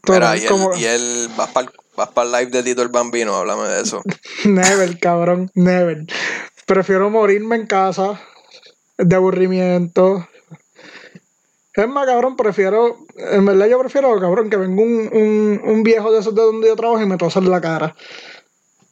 [0.06, 0.42] Mira, y,
[0.76, 4.02] y él, vas para vas el live de Tito el Bambino, háblame de eso.
[4.44, 6.04] never, cabrón, never.
[6.66, 8.20] Prefiero morirme en casa
[8.98, 10.28] de aburrimiento.
[11.74, 16.12] Es más, cabrón, prefiero, en verdad yo prefiero, cabrón, que venga un, un, un viejo
[16.12, 17.96] de esos de donde yo trabajo y me tose en la cara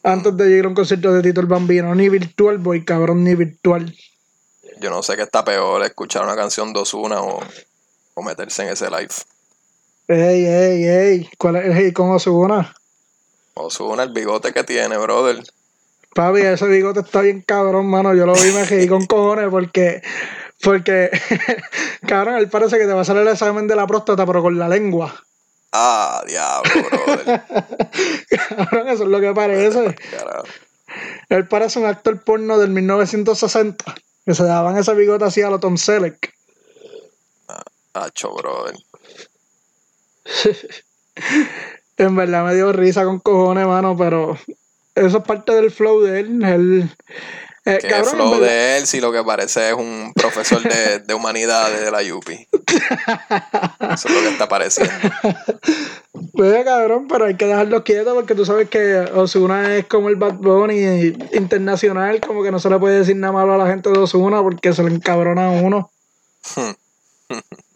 [0.03, 1.95] antes de ir a un concierto de Tito el Bambino.
[1.95, 3.95] Ni virtual, voy, cabrón, ni virtual.
[4.81, 7.41] Yo no sé qué está peor, escuchar una canción dos una o,
[8.15, 9.13] o meterse en ese live.
[10.09, 11.31] Ey, ey, ey.
[11.39, 12.75] ¿Cuál es el con Osuna?
[13.55, 15.43] Osuna, el bigote que tiene, brother.
[16.15, 18.15] Papi, ese bigote está bien cabrón, mano.
[18.15, 20.03] Yo lo vi me reí con cojones porque.
[20.63, 21.11] Porque,
[22.07, 24.59] cabrón, él parece que te va a hacer el examen de la próstata, pero con
[24.59, 25.15] la lengua.
[25.73, 27.43] Ah, diablo, brother.
[28.49, 29.95] Cabrón, eso es lo que parece.
[31.29, 33.95] Él parece un actor porno del 1960.
[34.27, 36.35] Que se daban ese bigote así a lo Tom Selleck.
[37.49, 37.63] Ah,
[37.95, 38.75] hacho, brother.
[41.97, 44.39] en verdad me dio risa con cojones, mano, pero
[44.95, 46.43] eso es parte del flow de él.
[46.45, 46.91] Él,
[47.65, 51.15] eh, que el flow de él si lo que parece es un profesor de, de
[51.15, 52.49] humanidades de la Yupi.
[53.93, 54.93] Eso es lo que está pareciendo.
[56.33, 60.17] Pues cabrón, pero hay que dejarlo quieto porque tú sabes que Osuna es como el
[60.17, 63.91] Bad Bunny internacional, como que no se le puede decir nada malo a la gente
[63.91, 65.91] de Osuna porque se le encabrona a uno.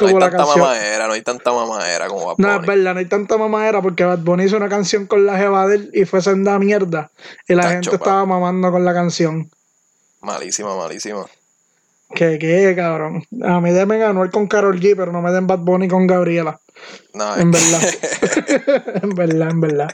[0.00, 2.48] no hay tanta mamadera, no hay tanta mamadera como Bad Bunny.
[2.48, 5.36] No, es verdad, no hay tanta mamadera porque Bad Bunny hizo una canción con la
[5.36, 7.10] jeva de y fue senda mierda.
[7.48, 9.50] Y la gente estaba mamando con la canción.
[10.20, 11.26] Malísima, malísima.
[12.14, 13.24] Que qué, cabrón.
[13.42, 16.58] A mí denme Anuel con Carol G, pero no me den Bad Bunny con Gabriela.
[17.14, 17.80] No, en verdad.
[19.02, 19.90] en verdad, en verdad.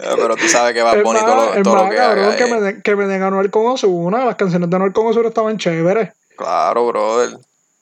[0.00, 2.82] pero tú sabes que Bad Bunny todo, lo, todo lo que cabrón, que, me den,
[2.82, 4.24] que me den Anuel con Ozuna.
[4.24, 6.10] Las canciones de Anuel con Ozuna estaban chéveres.
[6.36, 7.38] Claro, brother.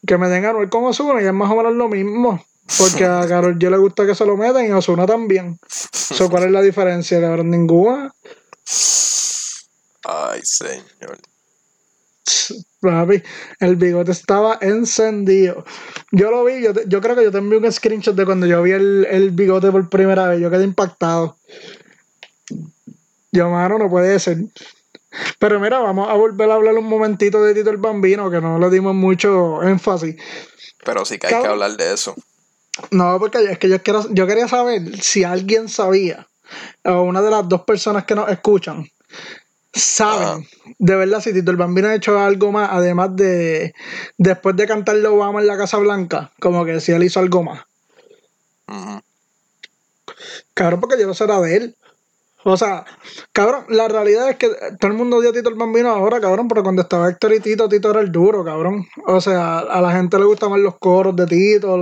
[0.06, 2.44] Que me den Anuel con Ozuna y es más o menos lo mismo.
[2.78, 5.58] Porque a Carol G le gusta que se lo metan y a Ozuna también.
[6.30, 7.20] ¿Cuál es la diferencia?
[7.20, 8.12] Cabrón, ninguna.
[10.04, 11.18] Ay, señor.
[12.80, 13.22] Papi,
[13.60, 15.64] el bigote estaba encendido.
[16.12, 18.62] Yo lo vi, yo, yo creo que yo te envié un screenshot de cuando yo
[18.62, 20.40] vi el, el, bigote por primera vez.
[20.40, 21.36] Yo quedé impactado.
[23.32, 24.38] Yo, mano, no puede ser.
[25.38, 28.58] Pero mira, vamos a volver a hablar un momentito de Tito el Bambino, que no
[28.58, 30.16] le dimos mucho énfasis.
[30.84, 32.14] Pero sí que hay que hablar de eso.
[32.90, 36.26] No, porque es que yo, quiero, yo quería saber si alguien sabía,
[36.84, 38.88] o una de las dos personas que nos escuchan,
[39.72, 40.46] saben
[40.78, 43.74] de verdad si Tito el Bambino ha hecho algo más, además de
[44.18, 47.64] después de cantarle Obama en la Casa Blanca, como que si él hizo algo más.
[50.54, 51.76] Claro, porque yo no será de él.
[52.44, 52.84] O sea,
[53.32, 56.46] cabrón, la realidad es que todo el mundo odia a Tito el Bambino ahora, cabrón,
[56.46, 58.86] pero cuando estaba Héctor y Tito, Tito era el duro, cabrón.
[59.06, 61.78] O sea, a la gente le gustaban los coros de Tito,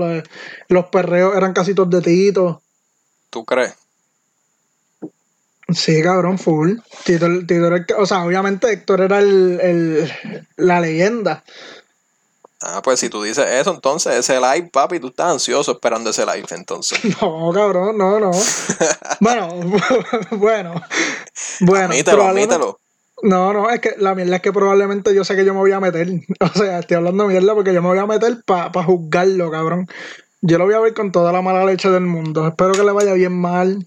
[0.69, 2.63] los perreos eran casi todos de Tito.
[3.29, 3.75] ¿Tú crees?
[5.69, 6.77] Sí, cabrón, full.
[7.05, 10.13] Tito, Tito era el o sea, obviamente Héctor era el, el,
[10.57, 11.43] la leyenda.
[12.65, 16.25] Ah, pues si tú dices eso, entonces ese live, papi, tú estás ansioso esperando ese
[16.25, 17.01] live, entonces.
[17.21, 18.31] No, cabrón, no, no.
[19.21, 19.49] bueno,
[20.31, 20.75] bueno,
[21.61, 21.85] bueno.
[21.85, 22.79] Admítelo, admítelo.
[23.23, 25.73] No, no, es que la mierda es que probablemente yo sé que yo me voy
[25.73, 26.09] a meter.
[26.41, 29.89] O sea, estoy hablando mierda porque yo me voy a meter para pa juzgarlo, cabrón.
[30.41, 32.47] Yo lo voy a ver con toda la mala leche del mundo.
[32.47, 33.85] Espero que le vaya bien mal.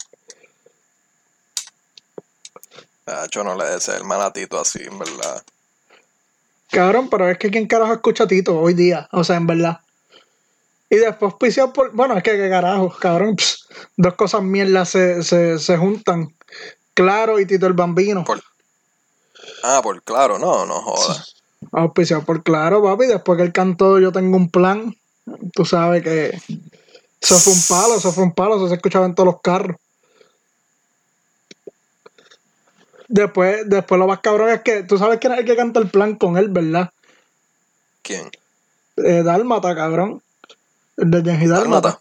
[3.07, 5.43] Ah, yo no le deseo el malatito así, en verdad.
[6.71, 9.79] Cabrón, pero es que quién carajo escucha a Tito hoy día, o sea, en verdad.
[10.89, 11.91] Y después pisión por.
[11.93, 13.35] Bueno, es que qué carajo, cabrón.
[13.97, 16.35] dos cosas mierdas se, se, se, juntan.
[16.93, 18.23] Claro y Tito el Bambino.
[19.63, 21.35] Ah, por claro, no, no jodas.
[21.71, 23.07] Auspiciado por claro, papi.
[23.07, 24.95] Después que él cantó Yo tengo un plan,
[25.53, 26.39] tú sabes que.
[27.19, 29.77] Eso fue un palo, eso fue un palo, eso se escuchaba en todos los carros.
[33.07, 35.89] Después, después lo más cabrón es que tú sabes quién es el que canta el
[35.89, 36.89] plan con él, ¿verdad?
[38.01, 38.29] ¿Quién?
[38.97, 40.21] Eh, Dálmata, cabrón.
[40.97, 41.99] El de Genji Dálmata.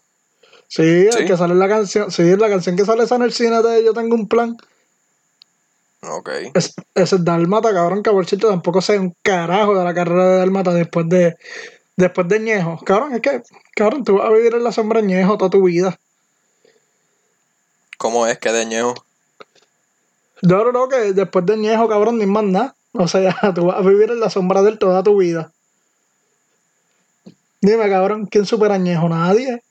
[0.67, 2.11] Sí, el que sale la canción.
[2.11, 4.57] Sí, la canción que sale esa en el cine de Yo tengo un plan.
[6.01, 6.29] Ok.
[6.53, 10.27] Es, ese es Dálmata, cabrón, que por cierto tampoco sé un carajo de la carrera
[10.27, 11.35] de Dálmata después de
[11.95, 12.79] después de Ñejo.
[12.85, 13.41] Cabrón, es que,
[13.75, 15.97] cabrón, tú vas a vivir en la sombra de Ñejo toda tu vida.
[17.97, 19.04] ¿Cómo es que de Ñejo?
[20.47, 22.75] Yo creo que después de Ñejo, cabrón, ni más nada.
[22.93, 25.51] O sea, tú vas a vivir en la sombra de él toda tu vida.
[27.61, 29.09] Dime, cabrón, ¿quién supera a Ñejo?
[29.09, 29.63] Nadie.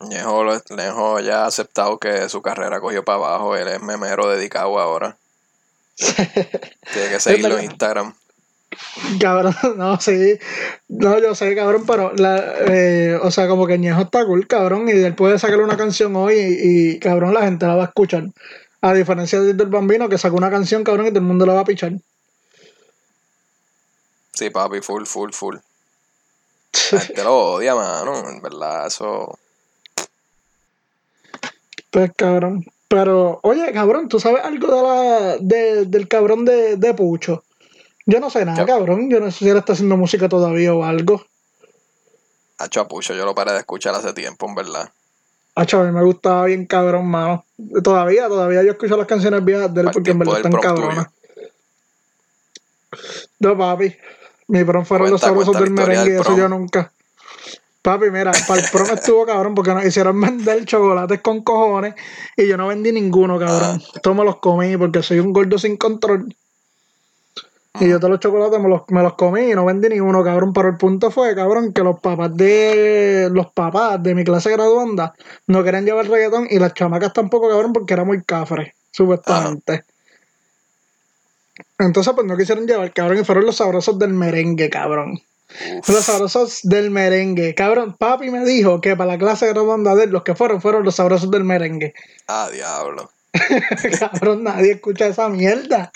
[0.00, 3.56] Ñejo, Ñejo ya ha aceptado que su carrera cogió para abajo.
[3.56, 5.16] Él es memero dedicado ahora.
[5.96, 8.14] Tiene que seguirlo en Instagram.
[9.20, 10.38] Cabrón, no, sí.
[10.88, 14.88] No, yo sé, cabrón, pero la, eh, o sea, como que Ñejo está cool, cabrón,
[14.88, 18.24] y él puede sacarle una canción hoy y, cabrón, la gente la va a escuchar.
[18.80, 21.60] A diferencia del Bambino que sacó una canción, cabrón, y todo el mundo la va
[21.60, 21.92] a pichar.
[24.32, 25.56] Sí, papi, full, full, full.
[26.92, 29.38] La gente lo odia, mano, en verdad, eso.
[31.90, 32.66] Pues cabrón.
[32.88, 37.42] Pero, oye, cabrón, ¿tú sabes algo de la, de, del cabrón de, de Pucho?
[38.06, 39.10] Yo no sé nada, cabrón.
[39.10, 41.24] Yo no sé si él está haciendo música todavía o algo.
[42.58, 44.90] A Chapucho, yo lo paré de escuchar hace tiempo, en verdad.
[45.56, 47.44] A a mí me gustaba bien cabrón, mano.
[47.82, 51.06] Todavía, todavía yo escucho las canciones viejas de él porque en verdad están cabronas.
[53.38, 53.96] No, papi.
[54.48, 56.92] Mi prom fueron los sabrosos del merengue y eso yo nunca.
[57.82, 61.94] Papi, mira, para el prom estuvo cabrón porque nos hicieron vender chocolates con cojones
[62.36, 63.80] y yo no vendí ninguno, cabrón.
[63.82, 64.00] Ah.
[64.02, 66.34] Todos me los comí porque soy un gordo sin control.
[67.80, 70.22] Y yo todos los chocolates me los, me los comí y no vendí ni uno,
[70.24, 70.52] cabrón.
[70.52, 75.14] Pero el punto fue, cabrón, que los papás de los papás de mi clase graduanda
[75.46, 79.84] no querían llevar reggaetón y las chamacas tampoco, cabrón, porque era muy cafre, supuestamente.
[81.78, 85.20] Entonces, pues no quisieron llevar, cabrón, y fueron los sabrosos del merengue, cabrón.
[85.86, 87.54] Los sabrosos del merengue.
[87.54, 90.84] Cabrón, papi me dijo que para la clase graduanda de él, los que fueron, fueron
[90.84, 91.94] los sabrosos del merengue.
[92.26, 93.10] Ah, diablo.
[94.00, 95.92] cabrón, nadie escucha esa mierda.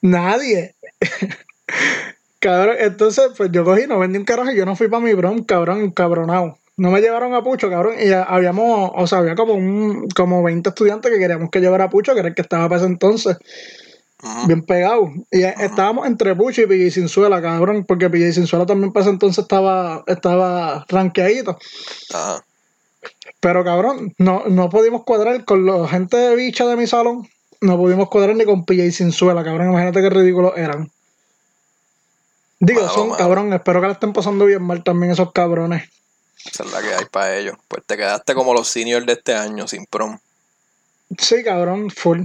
[0.00, 0.74] Nadie.
[2.40, 5.14] cabrón, entonces, pues yo cogí, no vendí un carajo y yo no fui para mi
[5.14, 6.58] bron, cabrón, cabronado.
[6.76, 10.68] No me llevaron a Pucho, cabrón, y habíamos, o sea, había como un, como 20
[10.68, 13.36] estudiantes que queríamos que llevara a Pucho, que era el que estaba para ese entonces.
[14.46, 15.10] bien pegado.
[15.32, 20.04] Y estábamos entre Pucho y PJ Sinzuela, cabrón, porque PJ Sinzuela también para entonces estaba,
[20.06, 21.58] estaba rankeadito.
[22.14, 22.44] Ajá.
[23.40, 27.28] Pero cabrón, no, no pudimos cuadrar con la gente de bicha de mi salón.
[27.60, 29.70] No pudimos cuadrar ni con PJ Sinzuela, cabrón.
[29.70, 30.90] Imagínate qué ridículos eran.
[32.60, 33.52] Digo, son cabrón.
[33.52, 35.88] Espero que le estén pasando bien mal también esos cabrones.
[36.44, 37.56] Esa es la que hay para ellos.
[37.66, 40.18] Pues te quedaste como los seniors de este año, sin prom.
[41.16, 42.22] Sí, cabrón, full.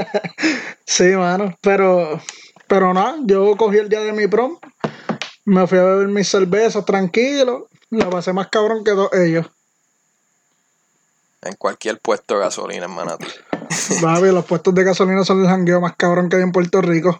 [0.86, 1.56] sí, mano.
[1.60, 2.20] Pero,
[2.66, 4.58] pero nada, yo cogí el día de mi prom.
[5.44, 7.68] Me fui a beber mis cervezas tranquilo.
[7.90, 9.46] La pasé más cabrón que todos ellos.
[11.42, 12.94] En cualquier puesto de gasolina en
[14.00, 17.18] Babi, los puestos de gasolina son el jangueo más cabrón que hay en Puerto Rico.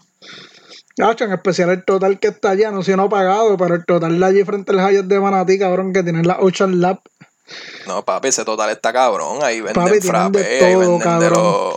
[0.96, 4.18] en especial el total que está allá, no sé si no pagado, pero el total
[4.18, 7.00] de allí frente al Hayat de Manatí, cabrón, que tiene la Ocean Lab.
[7.86, 9.38] No, papi, ese total está cabrón.
[9.42, 11.76] Ahí venden frappé, ahí venden de los...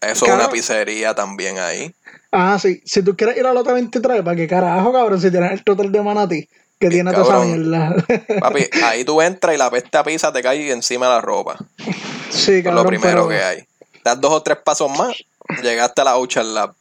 [0.00, 1.94] Eso es una pizzería también ahí.
[2.32, 2.82] Ah, sí.
[2.84, 5.20] Si tú quieres ir a la Lota 23, ¿para qué carajo, cabrón?
[5.20, 6.48] Si tienes el total de Manatí
[6.82, 7.94] que tiene toda esa mierda.
[8.40, 11.56] Papi, ahí tú entras y la peste a pizza te cae encima de la ropa.
[12.28, 12.82] Sí, cabrón.
[12.82, 13.64] lo primero que hay.
[14.04, 15.16] Das dos o tres pasos más,
[15.62, 16.74] llegaste a la Ocean Lab.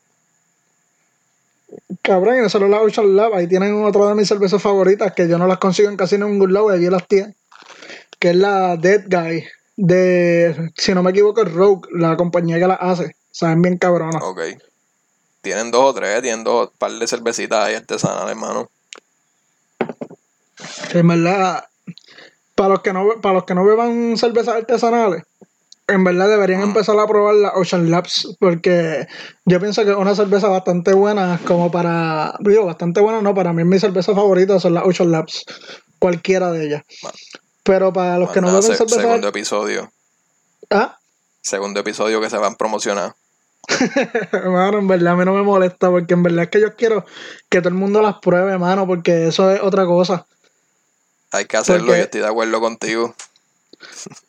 [2.01, 5.27] Cabrón, y no solo la Ocean Lab, ahí tienen otra de mis cervezas favoritas que
[5.27, 7.35] yo no las consigo en casi ningún lado y allí las tienen.
[8.17, 9.45] Que es la Dead Guy
[9.77, 13.15] de, si no me equivoco, Rogue, la compañía que la hace.
[13.29, 14.21] Saben bien cabronas.
[14.23, 14.41] Ok.
[15.41, 18.69] Tienen dos o tres, tienen dos par de cervecitas ahí artesanales, hermano.
[20.93, 21.65] En verdad,
[22.55, 25.23] para los que no, para los que no beban cervezas artesanales,
[25.87, 29.07] en verdad deberían empezar a probar la Ocean Labs, porque
[29.45, 33.53] yo pienso que es una cerveza bastante buena, como para, digo, bastante buena, no, para
[33.53, 35.45] mí mi cerveza favorita son las Ocean Labs,
[35.99, 36.83] cualquiera de ellas.
[37.63, 39.01] Pero para los que no beben cerveza...
[39.01, 39.91] Segundo episodio.
[40.69, 40.97] ¿Ah?
[41.41, 43.13] Segundo episodio que se van a promocionar.
[44.45, 47.05] Mano, en verdad a mí no me molesta, porque en verdad es que yo quiero
[47.49, 50.25] que todo el mundo las pruebe, mano, porque eso es otra cosa.
[51.31, 53.15] Hay que hacerlo, y estoy de acuerdo contigo.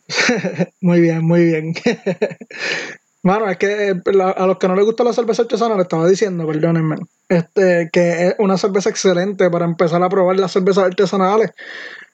[0.80, 1.74] muy bien, muy bien.
[3.24, 4.02] Mano, es que eh,
[4.36, 6.96] a los que no les gusta la cerveza artesanal, le estaba diciendo, perdónenme,
[7.28, 11.50] este, que es una cerveza excelente para empezar a probar las cervezas artesanales.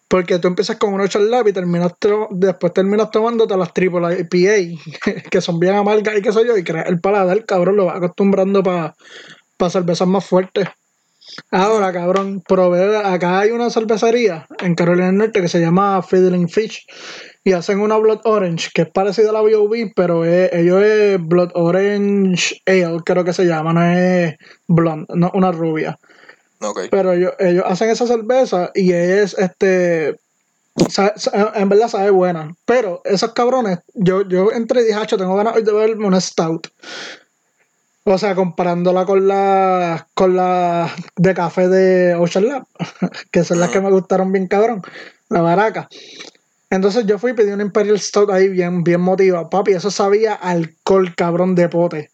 [0.06, 1.92] Porque tú empiezas con una charla y terminas
[2.30, 4.80] después terminas tomándote las triple IPA,
[5.30, 7.96] que son bien amargas y qué sé yo, y crees el paladar, cabrón, lo vas
[7.96, 8.94] acostumbrando para
[9.70, 10.68] cervezas más fuertes.
[11.50, 16.48] Ahora, cabrón, probé, acá hay una cervecería en Carolina del Norte que se llama Fiddling
[16.48, 16.86] Fish
[17.44, 21.50] y hacen una Blood Orange que es parecida a la B.O.B., pero ellos es Blood
[21.54, 25.98] Orange Ale, creo que se llama, no es blonde, no una rubia.
[26.60, 26.88] Okay.
[26.90, 30.18] Pero ellos, ellos hacen esa cerveza y es este
[31.54, 32.54] en verdad sabe buena.
[32.64, 36.68] Pero esos cabrones, yo, yo entre y dije, tengo ganas de verme una stout.
[38.10, 42.64] O sea, comparándola con la con la de café de Ocean Lab,
[43.30, 44.80] que son las que me gustaron bien cabrón,
[45.28, 45.90] la baraca.
[46.70, 49.50] Entonces yo fui y pedí un Imperial Stout ahí bien, bien motivado.
[49.50, 52.10] Papi, eso sabía alcohol, cabrón, de pote.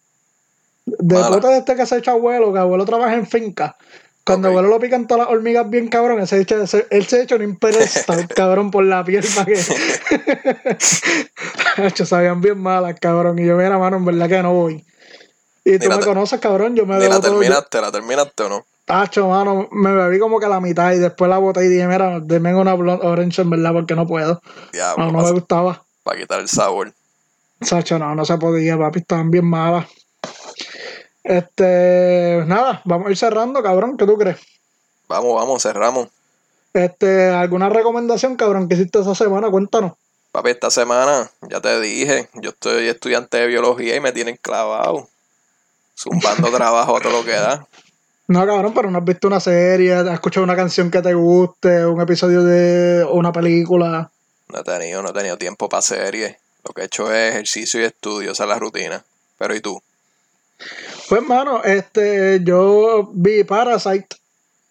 [0.84, 3.76] De pote de este que se echa abuelo, que abuelo trabaja en finca.
[4.24, 6.56] Cuando abuelo lo pican todas las hormigas bien cabrón, él se echa,
[6.90, 9.56] él se echa un Imperial Stout, cabrón, por la piel para que.
[12.04, 13.38] sabían bien malas, cabrón.
[13.38, 14.84] Y yo, mira, mano, en verdad que no voy.
[15.64, 18.66] Y tú me conoces, cabrón, yo me bebo la terminaste, ¿La terminaste o no?
[18.84, 22.20] Tacho, mano, me bebí como que la mitad y después la boté y dije, mira,
[22.20, 24.42] denme una blonde orange en verdad porque no puedo.
[24.98, 25.82] no, no me gustaba.
[26.02, 26.92] Para quitar el sabor.
[27.62, 29.86] Sacho, no, no se podía, papi, estaban bien malas.
[31.22, 34.38] Este, nada, vamos a ir cerrando, cabrón, ¿qué tú crees?
[35.08, 36.08] Vamos, vamos, cerramos.
[36.74, 39.50] Este, ¿alguna recomendación, cabrón, que hiciste esa semana?
[39.50, 39.92] Cuéntanos.
[40.30, 45.08] Papi, esta semana, ya te dije, yo estoy estudiante de biología y me tienen clavado
[45.96, 47.66] zumbando trabajo a todo lo que da.
[48.26, 51.84] No, cabrón, pero no has visto una serie, has escuchado una canción que te guste,
[51.84, 54.10] un episodio de una película.
[54.48, 56.36] No he tenido, no he tenido tiempo para series.
[56.64, 59.04] Lo que he hecho es ejercicio y estudio, esa es la rutina.
[59.36, 59.82] Pero ¿y tú?
[61.08, 64.16] Pues, mano, este, yo vi Parasite.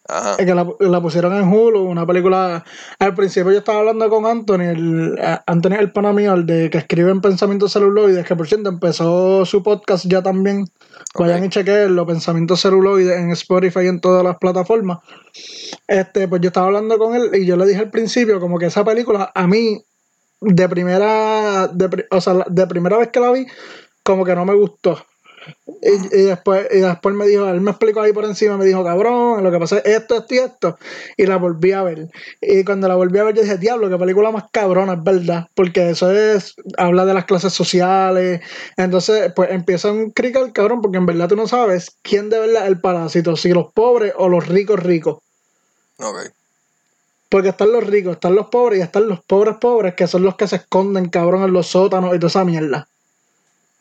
[0.06, 0.36] Ajá.
[0.36, 2.62] Que la, pusieron en Hulu, una película.
[2.98, 6.78] Al principio yo estaba hablando con Anthony, el, Anthony el pana mío, el de que
[6.78, 10.66] escribe en Pensamientos Celuloides, que por cierto empezó su podcast ya también.
[11.18, 14.98] Vayan y chequen los Pensamientos Celuloides en Spotify y en todas las plataformas.
[15.88, 18.66] Este, pues yo estaba hablando con él y yo le dije al principio, como que
[18.66, 19.82] esa película, a mí,
[20.40, 23.46] de primera, de, o sea, de primera vez que la vi,
[24.02, 24.98] como que no me gustó
[25.86, 29.44] Y, después, y después me dijo, él me explicó ahí por encima, me dijo, cabrón,
[29.44, 30.78] lo que pasa es esto, esto y esto.
[31.16, 32.08] Y la volví a ver.
[32.40, 35.48] Y cuando la volví a ver, yo dije, diablo, qué película más cabrona, es verdad.
[35.54, 38.40] Porque eso es, habla de las clases sociales.
[38.76, 42.62] Entonces, pues empieza un crical, cabrón, porque en verdad tú no sabes quién de verdad
[42.62, 45.18] es el parásito, si los pobres o los ricos ricos.
[45.98, 46.30] Ok.
[47.28, 50.36] Porque están los ricos, están los pobres y están los pobres pobres, que son los
[50.36, 52.88] que se esconden, cabrón, en los sótanos y toda esa mierda.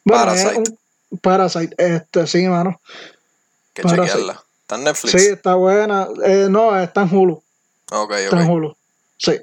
[0.03, 0.82] Bueno, Parasite.
[1.21, 2.79] Parasite, este, sí, mano.
[3.73, 4.43] Que chequearla.
[4.61, 5.11] ¿Está en Netflix?
[5.11, 6.07] Sí, está buena.
[6.25, 7.43] Eh, no, está en Hulu.
[7.91, 8.75] Ok, Está en Hulu.
[9.17, 9.39] Sí.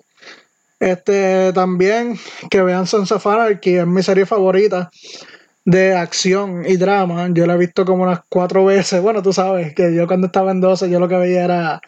[0.78, 2.18] Este, también
[2.50, 4.90] que vean Sons of Anarchy, es mi serie favorita
[5.66, 7.28] de acción y drama.
[7.32, 9.02] Yo la he visto como unas cuatro veces.
[9.10, 11.80] Bueno, tú sabes que yo cuando estaba en 12 yo lo que veía era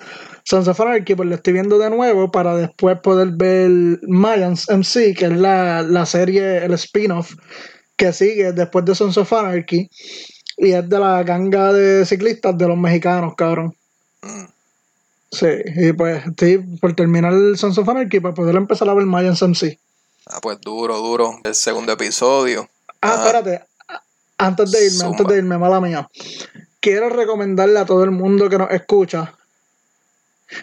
[0.45, 3.71] Sons of Anarchy, pues lo estoy viendo de nuevo para después poder ver
[4.03, 7.35] Mayans MC, que es la, la serie, el spin-off
[8.03, 9.89] que sigue después de Sons of Anarchy
[10.57, 13.77] y es de la ganga de ciclistas de los mexicanos, cabrón.
[14.23, 14.45] Mm.
[15.31, 15.47] Sí,
[15.77, 19.41] y pues estoy por terminar el Sons of Anarchy para poder empezar a ver Mayans
[19.41, 19.79] MC.
[20.27, 21.39] Ah, pues duro, duro.
[21.45, 22.69] El segundo episodio.
[23.01, 23.65] Ah, espérate.
[24.37, 26.09] Antes de irme, antes de irme, mala mía.
[26.81, 29.33] Quiero recomendarle a todo el mundo que nos escucha.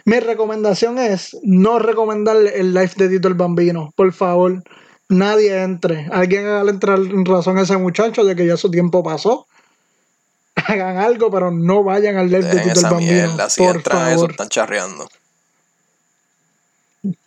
[0.04, 4.62] Mi recomendación es no recomendarle el live de Tito el Bambino, por favor
[5.10, 6.08] nadie entre.
[6.12, 9.48] Alguien haga entrar en razón a ese muchacho de que ya su tiempo pasó.
[10.56, 13.38] Hagan algo, pero no vayan al live de Tito el Bambino.
[13.58, 14.14] por favor.
[14.14, 15.10] Eso, están charreando.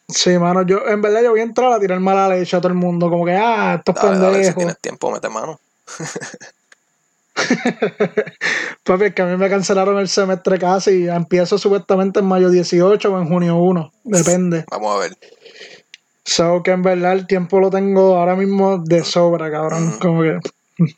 [0.08, 2.68] Sí, mano, yo en verdad yo voy a entrar a tirar mala leche a todo
[2.68, 4.46] el mundo, como que, ah, estos dale, pendejos.
[4.46, 5.58] si tienes tiempo, mete mano.
[8.84, 11.08] Papi, es que a mí me cancelaron el semestre casi.
[11.08, 14.66] Empiezo supuestamente en mayo 18 o en junio 1, depende.
[14.70, 15.16] Vamos a ver.
[16.24, 19.98] So que en verdad el tiempo lo tengo ahora mismo de sobra, cabrón.
[20.00, 20.38] Como que.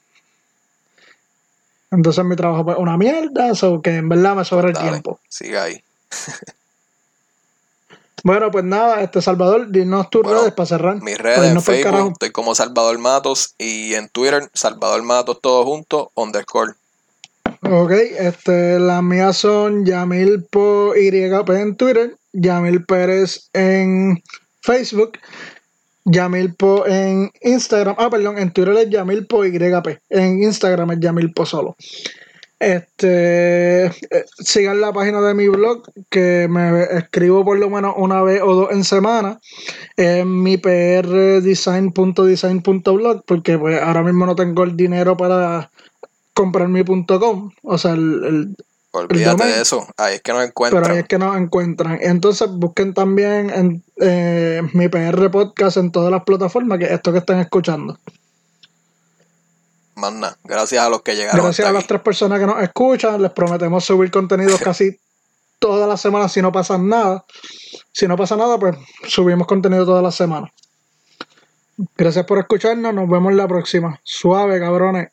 [1.91, 5.19] Entonces mi trabajo es una mierda, so que en verdad me sobra el tiempo.
[5.29, 5.83] Sigue ahí.
[8.25, 11.03] bueno, pues nada, este Salvador, dinos tus redes para cerrar.
[11.03, 16.11] Mis redes en Facebook, estoy como Salvador Matos y en Twitter, Salvador Matos todo junto,
[16.15, 16.75] underscore.
[17.63, 24.23] Ok, este, las mías son Yamil por YP en Twitter, Yamil Pérez en
[24.65, 25.19] Facebook,
[26.07, 31.77] Yamilpo en Instagram, ah, perdón, en Twitter es Yamilpo YP, en Instagram es Yamilpo solo.
[32.59, 33.93] Este, eh,
[34.39, 38.55] sigan la página de mi blog, que me escribo por lo menos una vez o
[38.55, 39.39] dos en semana,
[39.99, 45.71] en mi prdesign.design.blog, porque pues ahora mismo no tengo el dinero para
[46.33, 48.57] comprar mi .com, o sea, el
[48.97, 50.83] Olvídate de eso, ahí es que nos encuentran.
[50.85, 51.99] Pero ahí es que nos encuentran.
[52.01, 57.19] Entonces busquen también en eh, mi PR podcast en todas las plataformas, que esto que
[57.19, 57.99] están escuchando.
[59.97, 61.43] Manda, gracias a los que llegaron.
[61.43, 64.97] Gracias a las tres personas que nos escuchan, les prometemos subir contenido casi
[65.59, 67.25] todas las semanas si no pasa nada.
[67.91, 68.77] Si no pasa nada, pues
[69.09, 70.53] subimos contenido todas las semanas.
[71.97, 74.01] Gracias por escucharnos, nos vemos la próxima.
[74.05, 75.09] Suave, cabrones.